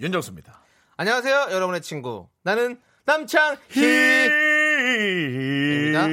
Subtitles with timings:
[0.00, 0.62] 윤정수입니다.
[0.96, 2.28] 안녕하세요, 여러분의 친구.
[2.42, 3.58] 나는 남창희.
[5.76, 6.06] 입니다.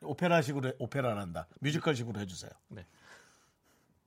[0.00, 1.46] 오페라식으로 오페라란다.
[1.60, 2.50] 뮤지컬식으로 해주세요.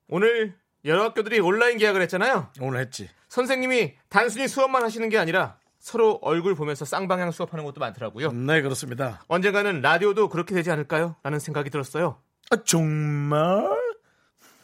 [0.08, 0.56] 오늘
[0.86, 2.50] 여러 학교들이 온라인 계약을 했잖아요.
[2.60, 3.08] 오늘 했지.
[3.30, 8.32] 선생님이 단순히 수업만 하시는 게 아니라 서로 얼굴 보면서 쌍방향 수업하는 것도 많더라고요.
[8.32, 9.24] 네 그렇습니다.
[9.28, 11.16] 언젠가는 라디오도 그렇게 되지 않을까요?
[11.22, 12.20] 라는 생각이 들었어요.
[12.50, 13.70] 아, 정말?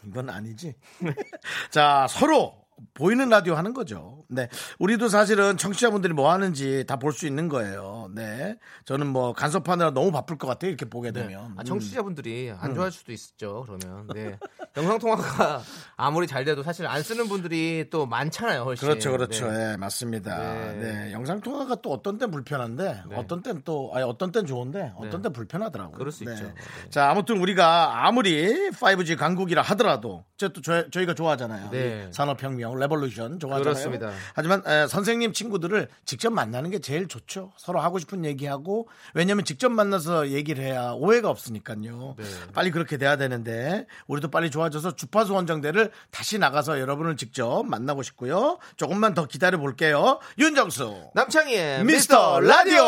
[0.05, 0.75] 이건 아니지.
[1.69, 2.59] 자, 서로
[2.93, 4.23] 보이는 라디오 하는 거죠.
[4.27, 4.47] 네.
[4.79, 8.09] 우리도 사실은 청취자분들이 뭐 하는지 다 볼 수 있는 거예요.
[8.13, 8.57] 네.
[8.85, 10.69] 저는 뭐 간섭하느라 너무 바쁠 것 같아요.
[10.69, 11.53] 이렇게 보게 되면.
[11.57, 13.65] 아, 청취자분들이 안 좋아할 수도 있죠.
[13.65, 14.37] 그러면 네.
[14.79, 15.61] 영상 통화가
[16.01, 18.63] 아무리 잘 돼도 사실 안 쓰는 분들이 또 많잖아요.
[18.63, 18.87] 훨씬.
[18.87, 19.51] 그렇죠, 그렇죠.
[19.51, 19.73] 네.
[19.73, 20.37] 예, 맞습니다.
[20.37, 20.73] 네.
[20.79, 21.11] 네.
[21.11, 23.15] 영상 통화가 또 어떤 땐 불편한데, 네.
[23.17, 25.21] 어떤 땐 또, 아니, 어떤 땐 좋은데, 어떤 네.
[25.23, 25.97] 땐 불편하더라고요.
[25.97, 26.43] 그럴 수 있죠.
[26.45, 26.53] 네.
[26.89, 31.69] 자, 아무튼 우리가 아무리 5G 강국이라 하더라도, 저, 또 저, 저희가 좋아하잖아요.
[31.71, 32.07] 네.
[32.09, 33.63] 이 산업혁명, revolution 좋아하잖아요.
[33.63, 34.11] 그렇습니다.
[34.33, 37.51] 하지만 에, 선생님 친구들을 직접 만나는 게 제일 좋죠.
[37.57, 42.15] 서로 하고 싶은 얘기하고, 왜냐면 직접 만나서 얘기를 해야 오해가 없으니까요.
[42.17, 42.23] 네.
[42.53, 48.03] 빨리 그렇게 돼야 되는데, 우리도 빨리 좋아 져서 주파수 원정대를 다시 나가서 여러분을 직접 만나고
[48.03, 48.57] 싶고요.
[48.77, 50.19] 조금만 더 기다려 볼게요.
[50.37, 51.11] 윤정수.
[51.13, 52.83] 남창희의 미스터 라디오.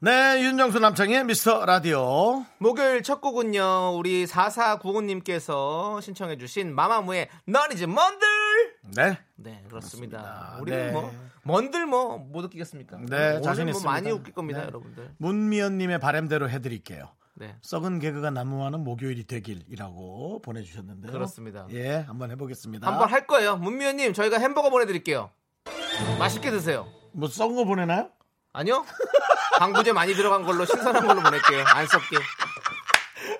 [0.00, 2.44] 네, 윤정수 남창의 미스터 라디오.
[2.58, 3.94] 목요일 첫 곡은요.
[3.96, 8.26] 우리 4495님께서 신청해 주신 마마무의 넌 이제 뭔들
[8.96, 9.16] 네.
[9.36, 10.18] 네 그렇습니다.
[10.18, 10.56] 그렇습니다.
[10.60, 10.92] 우리는 네.
[10.92, 11.14] 뭐
[11.44, 12.96] 뭔들 뭐 못 웃기겠습니까?
[13.08, 13.90] 네, 오늘 자신 뭐 있습니다.
[13.90, 14.66] 많이 웃길 겁니다, 네.
[14.66, 15.14] 여러분들.
[15.18, 17.08] 문미연님의 바램대로 해드릴게요.
[17.34, 17.56] 네.
[17.62, 21.12] 썩은 개그가 난무하는 목요일이 되길이라고 보내주셨는데요.
[21.12, 21.66] 그렇습니다.
[21.70, 22.86] 예, 한번 해보겠습니다.
[22.86, 23.56] 한번 할 거예요.
[23.56, 25.30] 문미연님 저희가 햄버거 보내드릴게요.
[26.18, 26.86] 맛있게 드세요.
[27.12, 28.10] 뭐 썩은 거 보내나요?
[28.52, 28.84] 아니요?
[29.58, 31.64] 방부제 많이 들어간 걸로 신선한 걸로 보낼게요.
[31.66, 32.16] 안 썩게.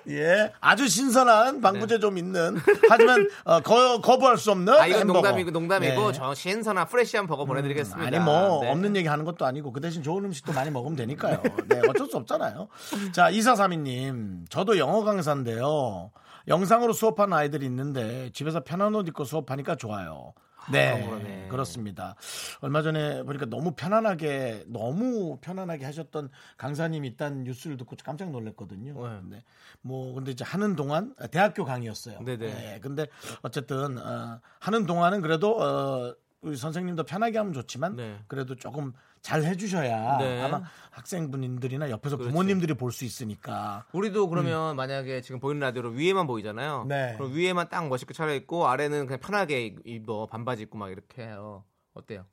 [0.09, 2.57] 예, 아주 신선한 방부제 좀 있는
[2.89, 4.79] 하지만 어, 거, 거부할 수 없는 네.
[4.79, 5.19] 아 이건 햄버거.
[5.19, 6.17] 농담이고 농담이고 네.
[6.17, 8.07] 저 신선한 프레시한 버거 보내드리겠습니다.
[8.07, 8.69] 아니 뭐 네.
[8.71, 11.41] 없는 얘기 하는 것도 아니고 그 대신 좋은 음식도 많이 먹으면 되니까요.
[11.67, 12.67] 네, 어쩔 수 없잖아요.
[13.13, 16.11] 자, 이사삼이님, 저도 영어 강사인데요.
[16.47, 20.33] 영상으로 수업하는 아이들이 있는데 집에서 편한 옷 입고 수업하니까 좋아요.
[20.71, 21.47] 네, 그러네.
[21.49, 22.15] 그렇습니다.
[22.61, 29.07] 얼마 전에 보니까 너무 편안하게 너무 편안하게 하셨던 강사님이 있다는 뉴스를 듣고 깜짝 놀랐거든요.
[29.07, 29.19] 네.
[29.37, 29.43] 네.
[29.81, 32.19] 뭐 근데 이제 하는 동안 대학교 강의였어요.
[32.19, 32.37] 네네.
[32.37, 33.07] 네, 근데
[33.41, 38.19] 어쨌든 어, 하는 동안은 그래도 어, 우리 선생님도 편하게 하면 좋지만 네.
[38.27, 40.41] 그래도 조금 잘 해주셔야 네.
[40.43, 40.61] 아마
[40.91, 42.31] 학생분들이나 옆에서 그렇죠.
[42.31, 46.83] 부모님들이 볼 수 있으니까 우리도 그러면 만약에 지금 보이는 라디오로 위에만 보이잖아요.
[46.83, 46.87] 음.
[46.89, 47.15] 네.
[47.17, 51.63] 그럼 위에만 딱 멋있게 차려입고 아래는 그냥 편하게 입어 반바지 입고 막 이렇게 해요.
[51.95, 52.25] 어때요?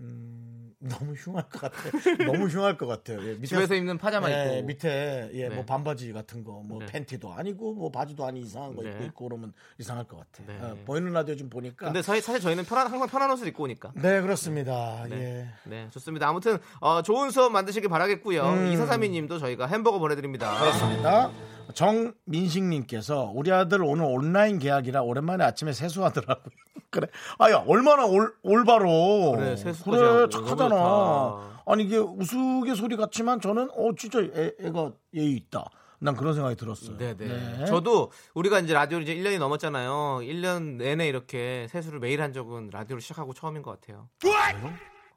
[0.00, 2.26] 음, 너무 흉할 것 같아요.
[2.26, 3.20] 너무 흉할 것 같아요.
[3.26, 5.54] 예, 밑에 집에서 입는 파자마 예, 입고 밑에 예, 네.
[5.54, 6.86] 뭐 반바지 같은 거, 뭐 네.
[6.86, 8.90] 팬티도 아니고 뭐 바지도 아니 이상한 거 네.
[8.90, 10.44] 입고 있고 그러면 이상할 것 같아.
[10.46, 10.58] 네.
[10.60, 11.86] 요 보이는 라디오 좀 보니까.
[11.86, 13.92] 근데 사실, 사실 저희는 편한 항상 편한 옷을 입고 오니까.
[13.96, 15.04] 네 그렇습니다.
[15.08, 15.16] 네.
[15.16, 15.48] 예.
[15.64, 16.28] 네, 좋습니다.
[16.28, 18.42] 아무튼 어, 좋은 수업 만드시길 바라겠고요.
[18.44, 18.72] 음.
[18.72, 20.58] 이사삼이님도 저희가 햄버거 보내드립니다.
[20.60, 21.30] 그렇습니다.
[21.74, 26.54] 정민식님께서 우리 아들 오늘 온라인 계약이라 오랜만에 아침에 세수하더라고요.
[26.90, 27.06] 그래.
[27.38, 29.32] 아야 얼마나 올, 올바로.
[29.36, 31.62] 그래, 세수까지 그래 착하잖아.
[31.66, 35.70] 아니 이게 우스갯소리 같지만 저는 어 진짜 애, 애가 예의 있다.
[36.00, 36.96] 난 그런 생각이 들었어요.
[36.96, 37.66] 네네.
[37.66, 40.20] 저도 우리가 이제 라디오를 이제 1년이 넘었잖아요.
[40.22, 44.08] 1년 내내 이렇게 세수를 매일 한 적은 라디오를 시작하고 처음인 것 같아요.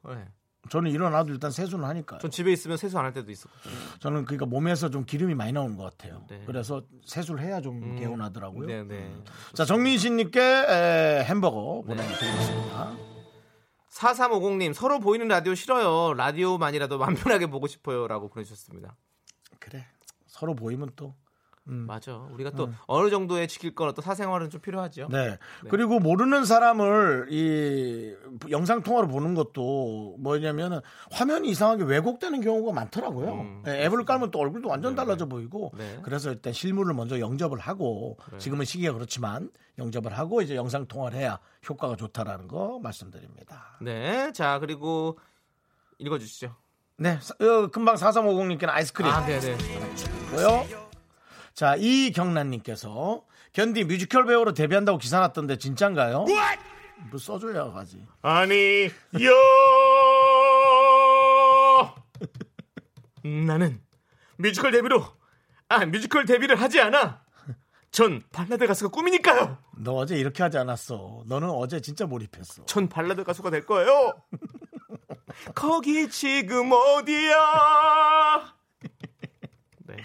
[0.07, 0.25] 네.
[0.69, 2.19] 저는 일어나도 일단 세수는 하니까요.
[2.19, 3.73] 전 집에 있으면 세수 안 할 때도 있었거든요.
[3.99, 6.23] 저는 그러니까 몸에서 좀 기름이 많이 나오는 것 같아요.
[6.29, 6.43] 네.
[6.45, 8.67] 그래서 세수를 해야 좀 개운하더라고요.
[8.67, 9.11] 네네.
[9.53, 12.95] 자 정민식님께 에, 햄버거 보내드리겠습니다.
[13.91, 16.13] 4350님 서로 보이는 라디오 싫어요.
[16.13, 18.95] 라디오만이라도 맘 편하게 보고 싶어요라고 보내주셨습니다.
[19.59, 19.85] 그래
[20.27, 21.15] 서로 보이면 또
[21.63, 22.15] 맞아.
[22.31, 25.03] 우리가 또 어느 정도의 지킬 건 어떤 사생활은 좀 필요하죠.
[25.05, 25.09] 음.
[25.11, 25.37] 네.
[25.69, 28.13] 그리고 모르는 사람을 이
[28.49, 30.81] 영상 통화로 보는 것도 뭐냐면은
[31.11, 33.33] 화면이 이상하게 왜곡되는 경우가 많더라고요.
[33.33, 35.99] 음, 네, 앱을 깔면 또 얼굴도 완전 달라져 보이고 네.
[36.03, 41.39] 그래서 일단 실물을 먼저 영접을 하고 지금은 시기가 그렇지만 영접을 하고 이제 영상 통화를 해야
[41.69, 43.77] 효과가 좋다라는 거 말씀드립니다.
[43.81, 44.31] 네.
[44.33, 45.17] 자 그리고
[45.99, 46.55] 읽어 주시죠.
[46.97, 47.17] 네.
[47.21, 49.57] 사- 어, 금방 4350님께는 아이스크림 아, 네네.
[50.31, 50.80] 고요.
[51.61, 53.23] 자, 이경란님께서
[53.53, 56.25] 견디 뮤지컬 배우로 데뷔한다고 기사 났던데 진짠가요?
[57.11, 58.03] 뭐 써줘야 가지.
[58.23, 58.85] 아니
[59.23, 59.31] 요
[63.45, 63.79] 나는
[64.37, 65.05] 뮤지컬 데뷔로
[65.69, 67.21] 아 뮤지컬 데뷔를 하지 않아
[67.91, 71.25] 전 발라드 가수가 꿈이니까요 너 어제 이렇게 하지 않았어.
[71.27, 72.65] 너는 어제 진짜 몰입했어.
[72.65, 74.15] 전 발라드 가수가 될 거예요
[75.53, 77.35] 거기 지금 어디야
[79.85, 79.97] 네.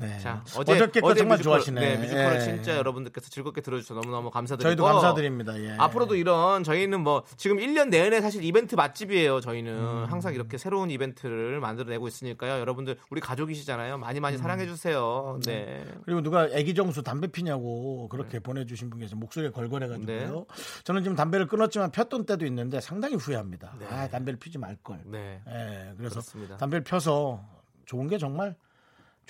[0.00, 0.18] 네.
[0.18, 1.80] 자, 어제, 어제 어저께 거 정말 뮤지컬, 좋아하시네.
[1.80, 2.40] 네, 뮤지컬을 예.
[2.40, 5.60] 진짜 여러분들께서 즐겁게 들어주셔서 너무너무 감사드리고 저희도 감사드립니다.
[5.62, 5.76] 예.
[5.78, 9.40] 앞으로도 이런 저희는 뭐 지금 1년 내내 사실 이벤트 맛집이에요.
[9.40, 10.06] 저희는 음.
[10.08, 12.60] 항상 이렇게 새로운 이벤트를 만들어내고 있으니까요.
[12.60, 13.98] 여러분들 우리 가족이시잖아요.
[13.98, 15.38] 많이 많이 사랑해 주세요.
[15.44, 15.84] 네.
[16.04, 19.18] 그리고 누가 애기 정수 담배 피냐고 그렇게 보내주신 분 계세요.
[19.18, 20.34] 목소리가 걸걸해가지고요.
[20.34, 20.44] 네.
[20.84, 23.74] 저는 지금 담배를 끊었지만 폈던 때도 있는데 상당히 후회합니다.
[23.78, 23.86] 네.
[23.90, 25.00] 아, 담배를 피지 말걸.
[25.06, 25.40] 네.
[25.48, 26.56] 예, 그래서 그렇습니다.
[26.56, 27.42] 담배를 펴서
[27.86, 28.54] 좋은 게 정말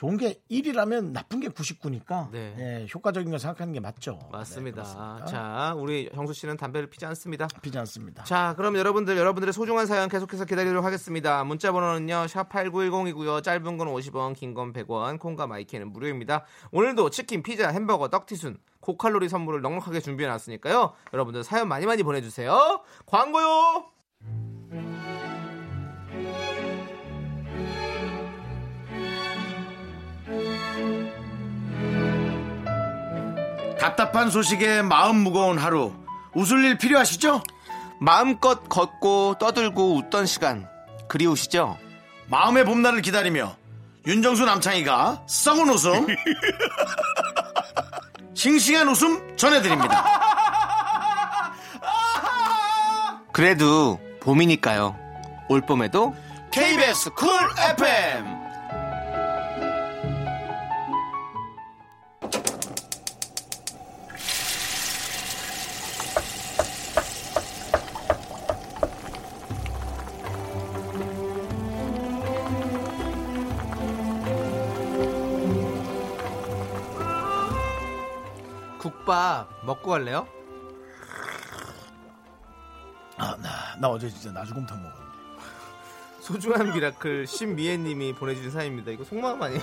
[0.00, 2.55] 좋은 게 1이라면 나쁜 게 99니까 네.
[2.58, 4.19] 예, 효과적인 걸 생각하는 게 맞죠.
[4.32, 5.19] 맞습니다.
[5.26, 5.31] 네.
[5.31, 7.47] 자, 우리 형수 씨는 담배를 피지 않습니다.
[7.61, 8.25] 피지 않습니다.
[8.25, 11.44] 자, 그럼 여러분들 여러분들의 소중한 사연 계속해서 기다리도록 하겠습니다.
[11.44, 12.29] 문자 번호는요.
[12.29, 13.43] 샵 8910이고요.
[13.43, 16.46] 짧은 건 50원, 긴 건 100원, 콩과 마이크는 무료입니다.
[16.70, 20.94] 오늘도 치킨, 피자, 햄버거, 떡튀순, 고칼로리 선물을 넉넉하게 준비해 놨으니까요.
[21.12, 22.81] 여러분들 사연 많이 많이 보내 주세요.
[23.05, 23.85] 광고요.
[33.81, 35.93] 답답한 소식에 마음 무거운 하루.
[36.35, 37.43] 웃을 일 필요하시죠?
[37.99, 40.69] 마음껏 걷고 떠들고 웃던 시간
[41.09, 41.79] 그리우시죠?
[42.29, 43.56] 마음의 봄날을 기다리며
[44.06, 46.06] 윤정수 남창희가 썩은 웃음
[48.35, 50.05] 싱싱한 웃음 전해드립니다.
[53.32, 54.97] 그래도 봄이니까요.
[55.49, 56.15] 올 봄에도
[56.50, 57.31] KBS 쿨
[57.79, 58.40] FM
[79.11, 80.29] 국밥 먹고 갈래요?
[83.19, 85.11] 아, 나, 나 어제 진짜 나주곰탕 먹었는데.
[86.21, 88.93] 소중한 miracle 신미애님이 보내주신 사연입니다.
[88.93, 89.61] 이거 속마음 아니에요?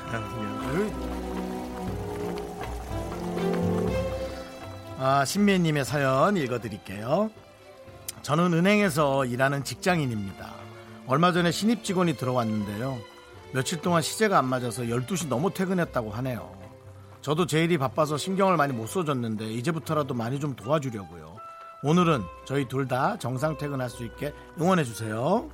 [5.00, 7.32] 아, 신미애님의 사연 읽어드릴게요.
[8.24, 10.54] 저는 은행에서 일하는 직장인입니다.
[11.08, 12.98] 얼마 전에 신입 직원이 들어왔는데요.
[13.54, 16.67] 며칠 동안 시제가 안 맞아서 12시 넘어 퇴근했다고 하네요.
[17.28, 21.36] 저도 제 일이 바빠서 신경을 많이 못 써줬는데 이제부터라도 많이 좀 도와주려고요.
[21.84, 25.50] 오늘은 저희 둘 다 정상 퇴근할 수 있게 응원해 주세요.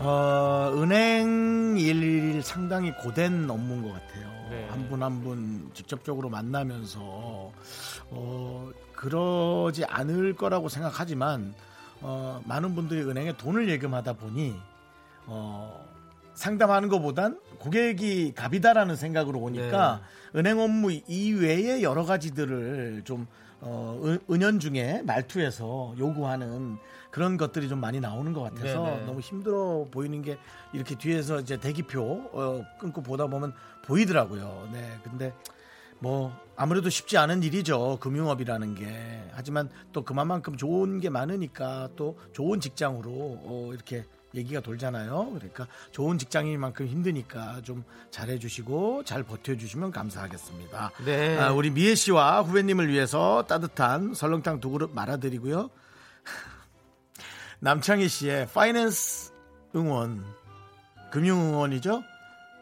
[0.00, 4.26] 어, 은행 일 상당히 고된 업무인 것 같아요.
[4.50, 4.66] 네.
[4.70, 7.00] 한분 한 분 직접적으로 만나면서
[8.10, 11.54] 어, 그러지 않을 거라고 생각하지만
[12.00, 14.54] 어, 많은 분들이 은행에 돈을 예금하다 보니
[15.26, 15.84] 어,
[16.34, 20.02] 상담하는 것보단 고객이 갑이다라는 생각으로 오니까
[20.34, 23.26] 은행 업무 이외에 여러 가지들을 좀
[23.60, 26.76] 어, 은- 은연 중에 말투에서 요구하는
[27.10, 29.06] 그런 것들이 좀 많이 나오는 것 같아서 네네.
[29.06, 30.36] 너무 힘들어 보이는 게
[30.74, 32.02] 이렇게 뒤에서 이제 대기표
[32.32, 33.54] 어, 끊고 보다 보면
[33.86, 34.68] 보이더라고요.
[34.74, 35.32] 네, 근데
[35.98, 42.60] 뭐 아무래도 쉽지 않은 일이죠 금융업이라는 게 하지만 또 그만큼 좋은 게 많으니까 또 좋은
[42.60, 44.04] 직장으로 어, 이렇게
[44.36, 51.38] 얘기가 돌잖아요 그러니까 좋은 직장인만큼 힘드니까 좀 잘해주시고 잘 버텨주시면 감사하겠습니다 네.
[51.38, 55.70] 아, 우리 미애 씨와 후배님을 위해서 따뜻한 설렁탕 두 그릇 말아드리고요
[57.60, 59.32] 남창희 씨의 파이낸스
[59.74, 60.24] 응원
[61.10, 62.02] 금융 응원이죠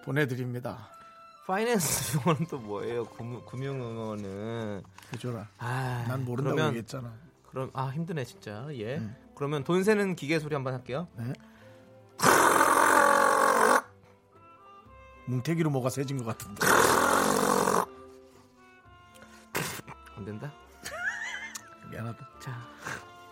[0.04, 0.90] 보내드립니다
[1.46, 3.04] 파이낸스 응원은 또 뭐예요?
[3.04, 8.66] 금융, 금융 응원은 해줘라 아, 난 모른다고 그러면, 얘기했잖아 그럼 아 힘드네 진짜.
[8.72, 9.00] 예.
[9.36, 11.06] 그러면 돈 세는 기계 소리 한번 할게요.
[11.16, 11.32] 네.
[15.26, 16.66] 뭉태기로 뭐가 세진 것 같은데.
[20.16, 20.52] 안 된다.
[21.90, 22.28] 미안하다.
[22.40, 22.52] 자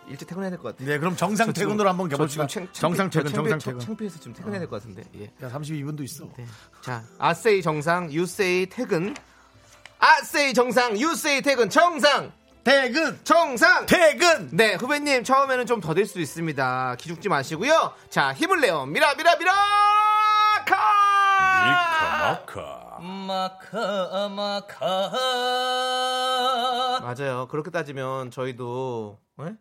[0.07, 0.83] 일찍 퇴근해야 될 것 같아.
[0.83, 2.45] 네, 그럼 정상 퇴근으로 한번 저 가봅시다.
[2.73, 3.79] 정상 퇴근, 정상 저 퇴근.
[3.79, 5.03] 창피해서 좀 퇴근해야 될 것 같은데.
[5.15, 5.25] 예.
[5.45, 6.27] 야, 32분도 있어.
[6.37, 6.45] 네.
[6.81, 9.15] 자, 아세이 정상, 유세이 퇴근.
[9.99, 11.69] 아세이 정상, 유세이 퇴근.
[11.69, 13.19] 정상, 퇴근!
[13.23, 13.85] 정상.
[13.85, 14.49] 퇴근!
[14.51, 16.95] 네, 후배님 처음에는 좀 더딜 수 있습니다.
[16.97, 17.93] 기죽지 마시고요.
[18.09, 18.85] 자, 힘을 내요.
[18.85, 19.53] 미라 미라 미라
[20.65, 20.93] 카.
[23.01, 25.11] 마카 마카
[27.01, 27.47] 맞아요.
[27.49, 29.55] 그렇게 따지면 저희도 예?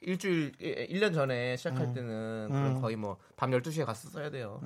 [0.00, 4.60] 일주일 1년 전에 시작할 때는 그럼 거의 뭐 밤 12시에 가서 써야 돼요.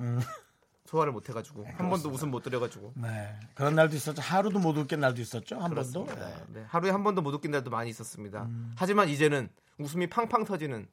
[0.93, 3.35] 소화를 못 해가지고 한 번도 웃음 못 드려가지고 네.
[3.55, 4.21] 그런 날도 있었죠.
[4.21, 5.55] 하루도 못 웃긴 날도 있었죠.
[5.55, 6.05] 한 번도.
[6.05, 6.15] 그렇습니다.
[6.15, 6.35] 네.
[6.49, 8.43] 네, 하루에 한 번도 못 웃긴 날도 많이 있었습니다.
[8.43, 8.73] 음.
[8.77, 10.87] 하지만 이제는 웃음이 팡팡 터지는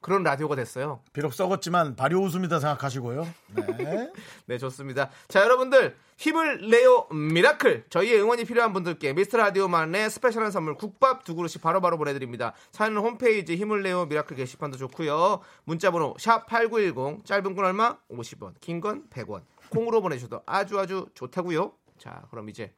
[0.00, 1.02] 그런 라디오가 됐어요.
[1.12, 3.28] 비록 썩었지만 발효 웃음이다 생각하시고요.
[3.76, 4.10] 네.
[4.46, 5.10] 네, 좋습니다.
[5.28, 7.84] 자, 여러분들 힘을 내요 miracle.
[7.90, 12.54] 저희의 응원이 필요한 분들께 미스터 라디오만의 스페셜한 선물 국밥 두 그릇씩 바로바로 보내드립니다.
[12.72, 15.40] 사연은 홈페이지 힘을 내요 miracle 게시판도 좋고요.
[15.64, 17.98] 문자번호 샵 #8910 짧은 건 얼마?
[18.10, 19.42] 50원, 긴 건 100원.
[19.70, 21.72] 콩으로 보내주셔도 아주 아주 좋다고요.
[21.98, 22.72] 자, 그럼 이제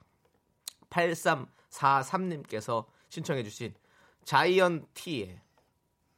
[1.70, 3.74] 8343님께서 신청해주신
[4.24, 5.40] 자이언티의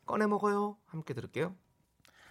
[0.06, 0.76] 꺼내 먹어요.
[0.86, 1.54] 함께 들을게요.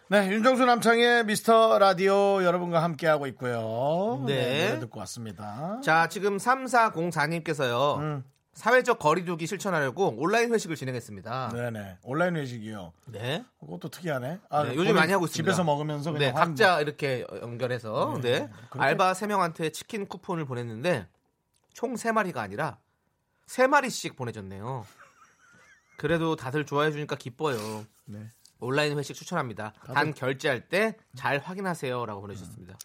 [0.10, 4.24] 네, 윤정수 남창의 미스터 라디오 여러분과 함께하고 있고요.
[4.28, 4.68] 네.
[4.68, 5.80] 노래 듣고 왔습니다.
[5.84, 7.98] 자, 지금 3404님께서요.
[8.00, 8.24] 음.
[8.54, 11.50] 사회적 거리두기 실천하려고 온라인 회식을 진행했습니다.
[11.54, 11.98] 네네.
[12.04, 12.94] 온라인 회식이요.
[13.08, 13.44] 네.
[13.60, 14.40] 그것도 특이하네.
[14.50, 15.52] 아, 네, 요즘 많이 하고 있습니다.
[15.52, 18.50] 집에서 먹으면서 그냥 네, 한- 각자 이렇게 연결해서 네, 네.
[18.70, 21.08] 그렇게- 알바 3명한테 치킨 쿠폰을 보냈는데
[21.74, 22.78] 총 3마리가 아니라
[23.48, 24.86] 3마리씩 보내줬네요.
[26.04, 27.86] 그래도 다들 좋아해 주니까 기뻐요.
[28.04, 28.30] 네.
[28.60, 29.72] 온라인 회식 추천합니다.
[29.94, 32.78] 단 결제할 때 잘 확인하세요라고 보내주셨습니다.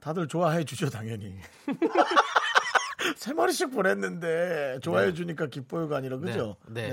[0.00, 1.38] 다들 좋아해 주죠, 당연히.
[3.16, 6.56] 세 마리씩 보냈는데 좋아해 주니까 기뻐요가 아니라 그죠?
[6.68, 6.88] 네.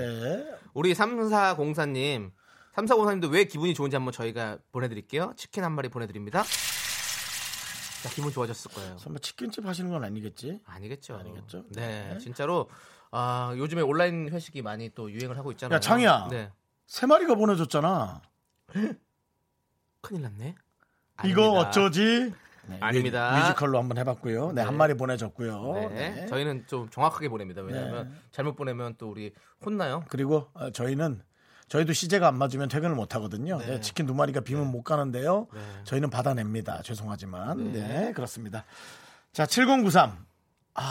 [0.74, 2.32] 우리 3404님,
[2.74, 5.32] 3404님도 왜 기분이 좋은지 한번 저희가 보내드릴게요.
[5.38, 6.42] 치킨 한 마리 보내드립니다.
[8.02, 8.98] 자, 기분 좋아졌을 거예요.
[8.98, 10.60] 설마 치킨집 하시는 건 아니겠지?
[10.66, 11.16] 아니겠죠.
[11.16, 11.64] 아니겠죠?
[11.70, 12.18] 네, 네.
[12.18, 12.68] 진짜로
[13.12, 15.76] 아, 요즘에 온라인 회식이 많이 또 유행을 하고 있잖아요.
[15.76, 16.28] 야, 창희야.
[16.30, 16.50] 네,
[16.86, 18.22] 세 마리가 보내줬잖아.
[20.00, 20.54] 큰일 났네.
[21.24, 21.68] 이거 아닙니다.
[21.68, 22.32] 어쩌지?
[22.66, 23.32] 네, 아닙니다.
[23.32, 24.52] 뮤- 뮤지컬로 한번 해봤고요.
[24.52, 25.72] 네, 한 마리 보내줬고요.
[25.74, 26.26] 네, 네.
[26.26, 27.60] 저희는 좀 정확하게 보냅니다.
[27.60, 29.32] 왜냐하면 잘못 보내면 또 우리
[29.64, 30.04] 혼나요.
[30.08, 31.22] 그리고 어, 저희는
[31.68, 33.58] 저희도 시제가 안 맞으면 퇴근을 못 하거든요.
[33.58, 35.48] 네, 치킨 두 마리가 비면 못 가는데요.
[35.52, 35.60] 네.
[35.84, 36.82] 저희는 받아냅니다.
[36.82, 37.72] 죄송하지만.
[37.72, 37.86] 네.
[37.86, 38.64] 네, 그렇습니다.
[39.32, 40.16] 자, 7093.
[40.74, 40.82] 아,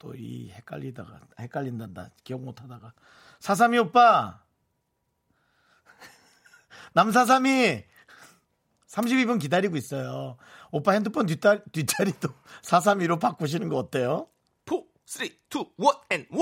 [0.00, 2.10] 또 이 헷갈리다가 헷갈린단다.
[2.24, 2.92] 기억 못 하다가.
[3.38, 4.42] 사삼이 오빠.
[6.94, 7.84] 남사삼이
[8.88, 10.36] 32분 기다리고 있어요.
[10.72, 12.28] 오빠 핸드폰 뒷다, 뒷자리도
[12.62, 14.26] 432로 바꾸시는 거 어때요?
[14.66, 14.76] 4,
[15.06, 15.34] 3, 2, 1,
[16.12, 16.40] and 1.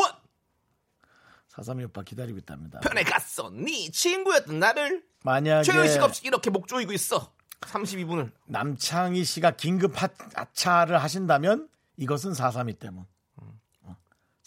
[1.49, 2.81] 사삼이 오빠 기다리고 있답니다.
[2.81, 3.51] 편에 갔어.
[3.51, 7.33] 네 친구였던 나를 만약에 죄의식 없이 이렇게 목 조이고 있어.
[7.61, 8.31] 32분을.
[8.47, 13.05] 남창희 씨가 긴급 하차를 하신다면 이것은 432 때문.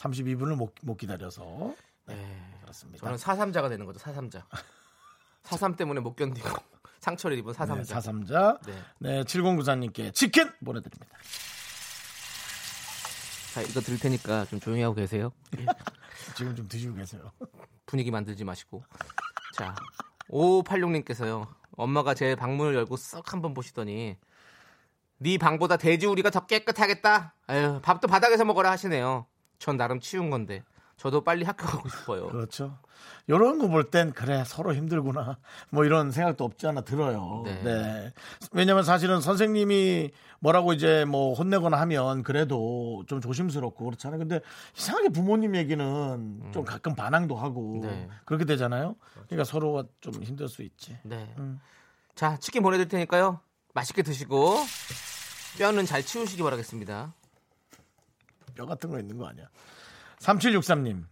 [0.01, 1.75] 어, 32분을 못, 못 기다려서.
[2.07, 3.05] 네, 그렇습니다.
[3.05, 3.99] 저는 사삼자가 되는 거죠.
[3.99, 4.45] 사삼자.
[5.43, 6.49] 사삼 때문에 못 견디고
[6.99, 7.99] 상처를 입은 네, 사삼자.
[7.99, 8.65] 4삼자.
[8.65, 8.73] 네.
[8.99, 11.17] 네, 7094님께 치킨 보내드립니다.
[13.53, 15.31] 자, 이거 들을 테니까 좀 조용히 하고 계세요.
[16.37, 17.31] 지금 좀 드시고 계세요.
[17.85, 18.83] 분위기 만들지 마시고.
[19.57, 19.75] 자,
[20.29, 21.47] 5586님께서요.
[21.75, 24.17] 엄마가 제 방문을 열고 쓱 한번 보시더니
[25.17, 27.35] 네 방보다 돼지 우리가 더 깨끗하겠다.
[27.47, 29.25] 아유, 밥도 바닥에서 먹어라 하시네요.
[29.61, 30.63] 전 나름 치운 건데.
[30.97, 32.27] 저도 빨리 학교 가고 싶어요.
[32.27, 32.77] 그렇죠.
[33.25, 35.37] 이런 거 볼 땐 그래 서로 힘들구나
[35.71, 37.41] 뭐 이런 생각도 없지 않아 들어요.
[37.45, 37.61] 네.
[37.63, 38.13] 네.
[38.51, 44.19] 왜냐면 사실은 선생님이 뭐라고 이제 뭐 혼내거나 하면 그래도 좀 조심스럽고 그렇잖아요.
[44.19, 44.41] 근데
[44.77, 47.81] 이상하게 부모님 얘기는 좀 가끔 반항도 하고 음.
[47.81, 48.07] 네.
[48.25, 48.95] 그렇게 되잖아요.
[49.27, 50.97] 그러니까 서로가 좀 힘들 수 있지.
[51.03, 51.33] 네.
[51.39, 51.59] 음.
[52.13, 53.39] 자, 치킨 보내드릴 테니까요.
[53.73, 54.55] 맛있게 드시고
[55.57, 57.13] 뼈는 잘 치우시기 바라겠습니다.
[58.53, 59.47] 뼈 같은 거 있는 거 아니야.
[60.19, 61.05] 3763님.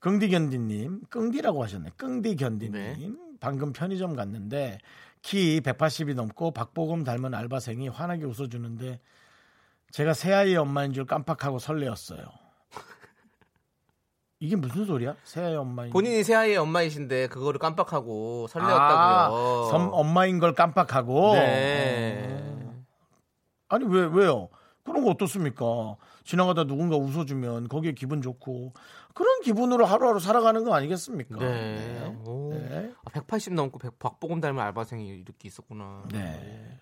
[0.00, 1.90] 끙디견디님, 끙디라고 하셨네.
[1.96, 2.72] 끙디견디님.
[2.72, 3.10] 네.
[3.40, 4.78] 방금 편의점 갔는데
[5.22, 9.00] 키 180이 넘고 박보검 닮은 알바생이 환하게 웃어주는데
[9.90, 12.20] 제가 새아이의 엄마인 줄 깜빡하고 설레었어요.
[14.38, 15.16] 이게 무슨 소리야?
[15.24, 19.68] 새아이 엄마인 본인이 새아이의 엄마이신데 그거를 깜빡하고 아, 설레었다고요.
[19.70, 22.74] 섬 엄마인 걸 깜빡하고 네.
[23.68, 24.48] 아니 왜 왜요?
[24.86, 25.96] 그런 거 어떻습니까?
[26.24, 28.72] 지나가다 누군가 웃어주면 거기에 기분 좋고
[29.14, 31.36] 그런 기분으로 하루하루 살아가는 거 아니겠습니까?
[31.38, 32.06] 네.
[32.26, 32.50] 오.
[32.52, 32.92] 네.
[33.04, 36.04] 아, 180 넘고 백- 박보검 닮은 알바생이 이렇게 있었구나.
[36.12, 36.80] 네.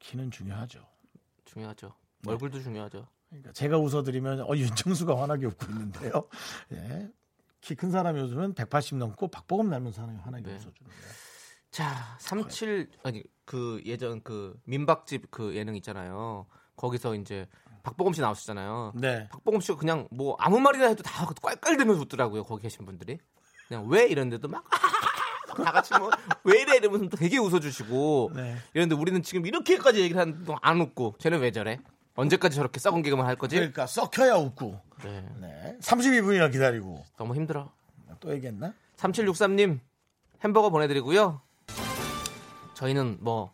[0.00, 0.80] 키는 중요하죠.
[1.46, 1.92] 중요하죠.
[2.22, 2.30] 네.
[2.30, 3.06] 얼굴도 중요하죠.
[3.28, 6.28] 그러니까 제가 웃어드리면 어 윤정수가 환하게 웃고 있는데요.
[6.72, 7.10] 예.
[7.62, 10.52] 키큰 사람이 웃으면 180 넘고 박보검 닮은 사람이 환하게 네.
[10.52, 11.12] 웃어주는 거예요.
[11.70, 16.46] 자, 37 아니 그 예전 그 민박집 그 예능 있잖아요.
[16.76, 17.46] 거기서 이제
[17.82, 18.92] 박보검 씨 나오셨잖아요.
[18.96, 19.28] 네.
[19.30, 22.44] 박보검 씨가 그냥 뭐 아무 말이나 해도 다 깔깔대면서 웃더라고요.
[22.44, 23.18] 거기 계신 분들이.
[23.68, 24.64] 그냥 왜 이랬는데도 막
[25.56, 26.10] 다 같이 뭐
[26.44, 28.56] 왜 이래 이러면서 또 되게 웃어주시고 네.
[28.74, 31.80] 이런데 우리는 지금 이렇게까지 얘기를 하는데 안 웃고 쟤는 왜 저래?
[32.14, 33.56] 언제까지 저렇게 썩은 개그만 할 거지?
[33.56, 34.80] 그러니까 썩혀야 웃고.
[35.04, 35.28] 네.
[35.40, 35.76] 네.
[35.80, 37.70] 32분이나 기다리고 너무 힘들어.
[38.20, 38.72] 또 얘기했나?
[38.96, 39.80] 3763님
[40.44, 41.40] 햄버거 보내드리고요.
[42.74, 43.52] 저희는 뭐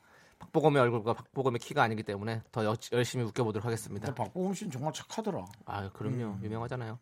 [0.52, 4.14] 박보검의 얼굴과 박보검의 키가 아니기 때문에 더 여- 열심히 웃겨보도록 하겠습니다.
[4.14, 5.44] 박보검 씨는 정말 착하더라.
[5.64, 6.16] 아, 그럼요.
[6.36, 6.40] 음.
[6.44, 6.98] 유명하잖아요.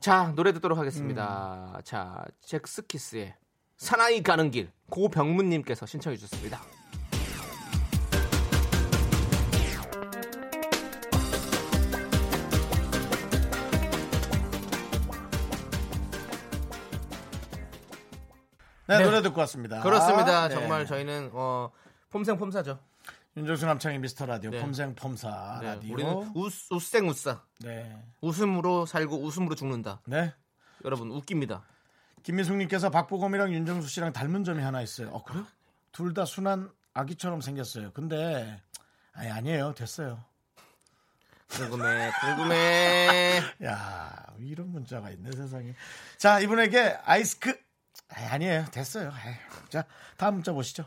[0.00, 1.80] 자, 노래 듣도록 하겠습니다.
[1.84, 3.36] 자, 잭스키스의
[3.76, 6.60] 사나이 가는 길 고병문님께서 신청해 주셨습니다.
[18.86, 19.04] 네, 네.
[19.04, 19.80] 노래 듣고 왔습니다.
[19.82, 20.48] 그렇습니다.
[20.48, 20.54] 네.
[20.54, 21.70] 정말 저희는 어,
[22.14, 22.78] 폼생 폼사죠.
[23.36, 24.60] 윤정수 남창의 미스터 라디오 네.
[24.60, 25.94] 폼생 폼사 네, 라디오.
[25.94, 27.42] 우리는 웃, 웃생 웃사.
[27.58, 28.00] 네.
[28.20, 30.00] 웃음으로 살고 웃음으로 죽는다.
[30.06, 30.32] 네.
[30.84, 31.64] 여러분 웃깁니다.
[32.22, 35.08] 김미숙님께서 박보검이랑 윤정수 씨랑 닮은 점이 하나 있어요.
[35.08, 35.44] 어 그래요?
[35.90, 37.90] 둘다 순한 아기처럼 생겼어요.
[37.92, 38.62] 근데
[39.12, 39.74] 아니 아니에요.
[39.74, 40.22] 됐어요.
[41.48, 43.40] 궁금해, 궁금해.
[43.66, 45.74] 야 이런 문자가 있네 세상에.
[46.16, 47.58] 자 이분에게 아이스크
[48.08, 48.66] 아니, 아니에요.
[48.70, 49.10] 됐어요.
[49.12, 49.34] 아이,
[49.68, 49.84] 자
[50.16, 50.86] 다음 문자 보시죠.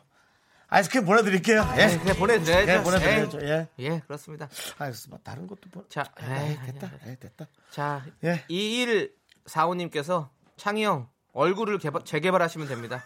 [0.69, 1.65] 아이스크림 보내드릴게요.
[1.77, 1.87] 예.
[1.87, 2.71] 네, 그냥 보내드려야죠.
[2.71, 3.41] 예, 보내드려야죠.
[3.43, 3.67] 예.
[3.79, 4.49] 에이, 예, 그렇습니다.
[4.77, 5.87] 아이스 뭐 다른 것도 보.
[5.87, 6.91] 자, 에이, 에이, 됐다.
[7.05, 7.47] 에이, 됐다.
[7.71, 8.43] 자, 예.
[8.49, 13.03] 2145님께서 창희 형 얼굴을 개발, 재개발하시면 됩니다.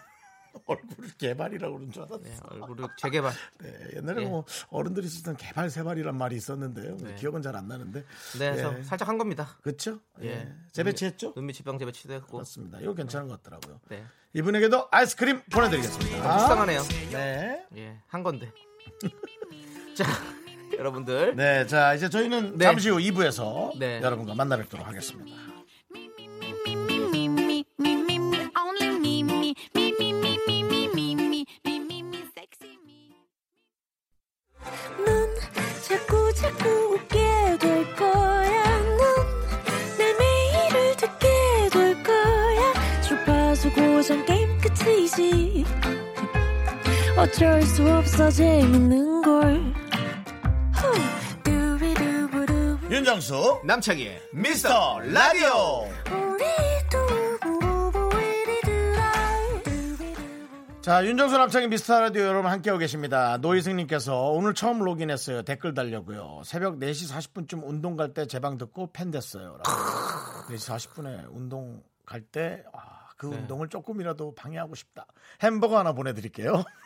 [0.66, 2.20] 얼굴 개발이라고 그런 줄 알았어.
[2.22, 3.32] 네, 얼굴을 재개발.
[3.62, 4.26] 네, 옛날에 예.
[4.26, 6.96] 뭐 어른들이 쓰던 개발 세발이란 말이 있었는데요.
[6.98, 7.14] 네.
[7.16, 8.00] 기억은 잘 안 나는데.
[8.38, 8.82] 네, 그래서 예.
[8.82, 9.56] 살짝 한 겁니다.
[9.62, 9.98] 그렇죠?
[10.22, 10.28] 예.
[10.28, 10.52] 예.
[10.72, 11.34] 재배치했죠?
[11.36, 12.38] 눈밑 지방 재배치도 했고.
[12.38, 12.78] 맞습니다.
[12.80, 13.80] 이거 괜찮은 것 같더라고요.
[13.88, 14.04] 네.
[14.34, 16.38] 이분에게도 아이스크림 보내드리겠습니다.
[16.38, 16.82] 불쌍하네요.
[17.10, 17.66] 네.
[17.76, 18.50] 예, 한 건데.
[19.94, 20.04] 자,
[20.78, 21.36] 여러분들.
[21.36, 22.64] 네, 자 이제 저희는 네.
[22.64, 24.00] 잠시 후 2부에서 네.
[24.00, 25.51] 여러분과 만나 뵙도록 하겠습니다.
[47.32, 49.72] 어쩔 수 없어 재밌는 걸.
[52.90, 55.88] 윤정수 남창희의 미스터 라디오.
[60.82, 63.38] 자, 윤정수 남창의 미스터 라디오 여러분 함께하고 계십니다.
[63.38, 65.42] 노희승님께서 오늘 처음 로그인했어요.
[65.42, 66.42] 댓글 달려고요.
[66.44, 69.56] 새벽 4시 40분쯤 운동 갈 때 제방 듣고 팬 됐어요.
[69.64, 70.52] 라고.
[70.52, 73.36] 4시 40분에 운동 갈 때, 아, 그 네.
[73.36, 75.06] 운동을 조금이라도 방해하고 싶다.
[75.40, 76.62] 햄버거 하나 보내드릴게요.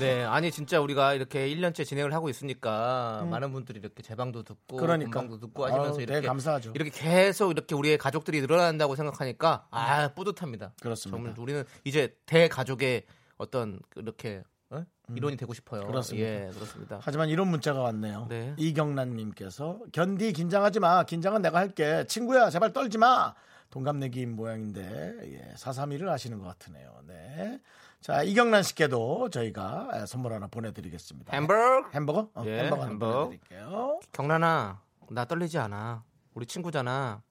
[0.00, 4.80] 네, 아니 진짜 우리가 이렇게 1년째 진행을 하고 있으니까 많은 분들이 이렇게 제방도 듣고 음.
[4.80, 5.20] 그러니까.
[5.20, 6.72] 본방도 듣고 하시면서 아유, 이렇게 네, 감사하죠.
[6.74, 10.72] 이렇게 계속 이렇게 우리의 가족들이 늘어난다고 생각하니까 아 뿌듯합니다.
[10.80, 11.16] 그렇습니다.
[11.16, 13.04] 정말 우리는 이제 대가족의
[13.38, 14.84] 어떤 이렇게 어?
[15.14, 15.82] 일원이 되고 싶어요.
[15.82, 15.86] 음.
[15.86, 16.28] 그렇습니다.
[16.28, 16.98] 예, 그렇습니다.
[17.00, 18.26] 하지만 이런 문자가 왔네요.
[18.28, 18.54] 네.
[18.58, 21.04] 이경란님께서 견디 긴장하지 마.
[21.04, 22.04] 긴장은 내가 할게.
[22.08, 23.34] 친구야 제발 떨지 마.
[23.70, 27.02] 동갑내기인 모양인데 예, 431을 하시는 것 같으네요.
[27.06, 27.60] 네.
[28.04, 31.32] 자 이경란 씨께도 저희가 예, 선물 하나 보내드리겠습니다.
[31.34, 32.30] 햄버거 햄버거?
[32.34, 33.24] 어, 예, 햄버거 하나 햄버거.
[33.24, 34.00] 보내드릴게요.
[34.12, 36.04] 경란아 나 떨리지 않아.
[36.34, 37.22] 우리 친구잖아.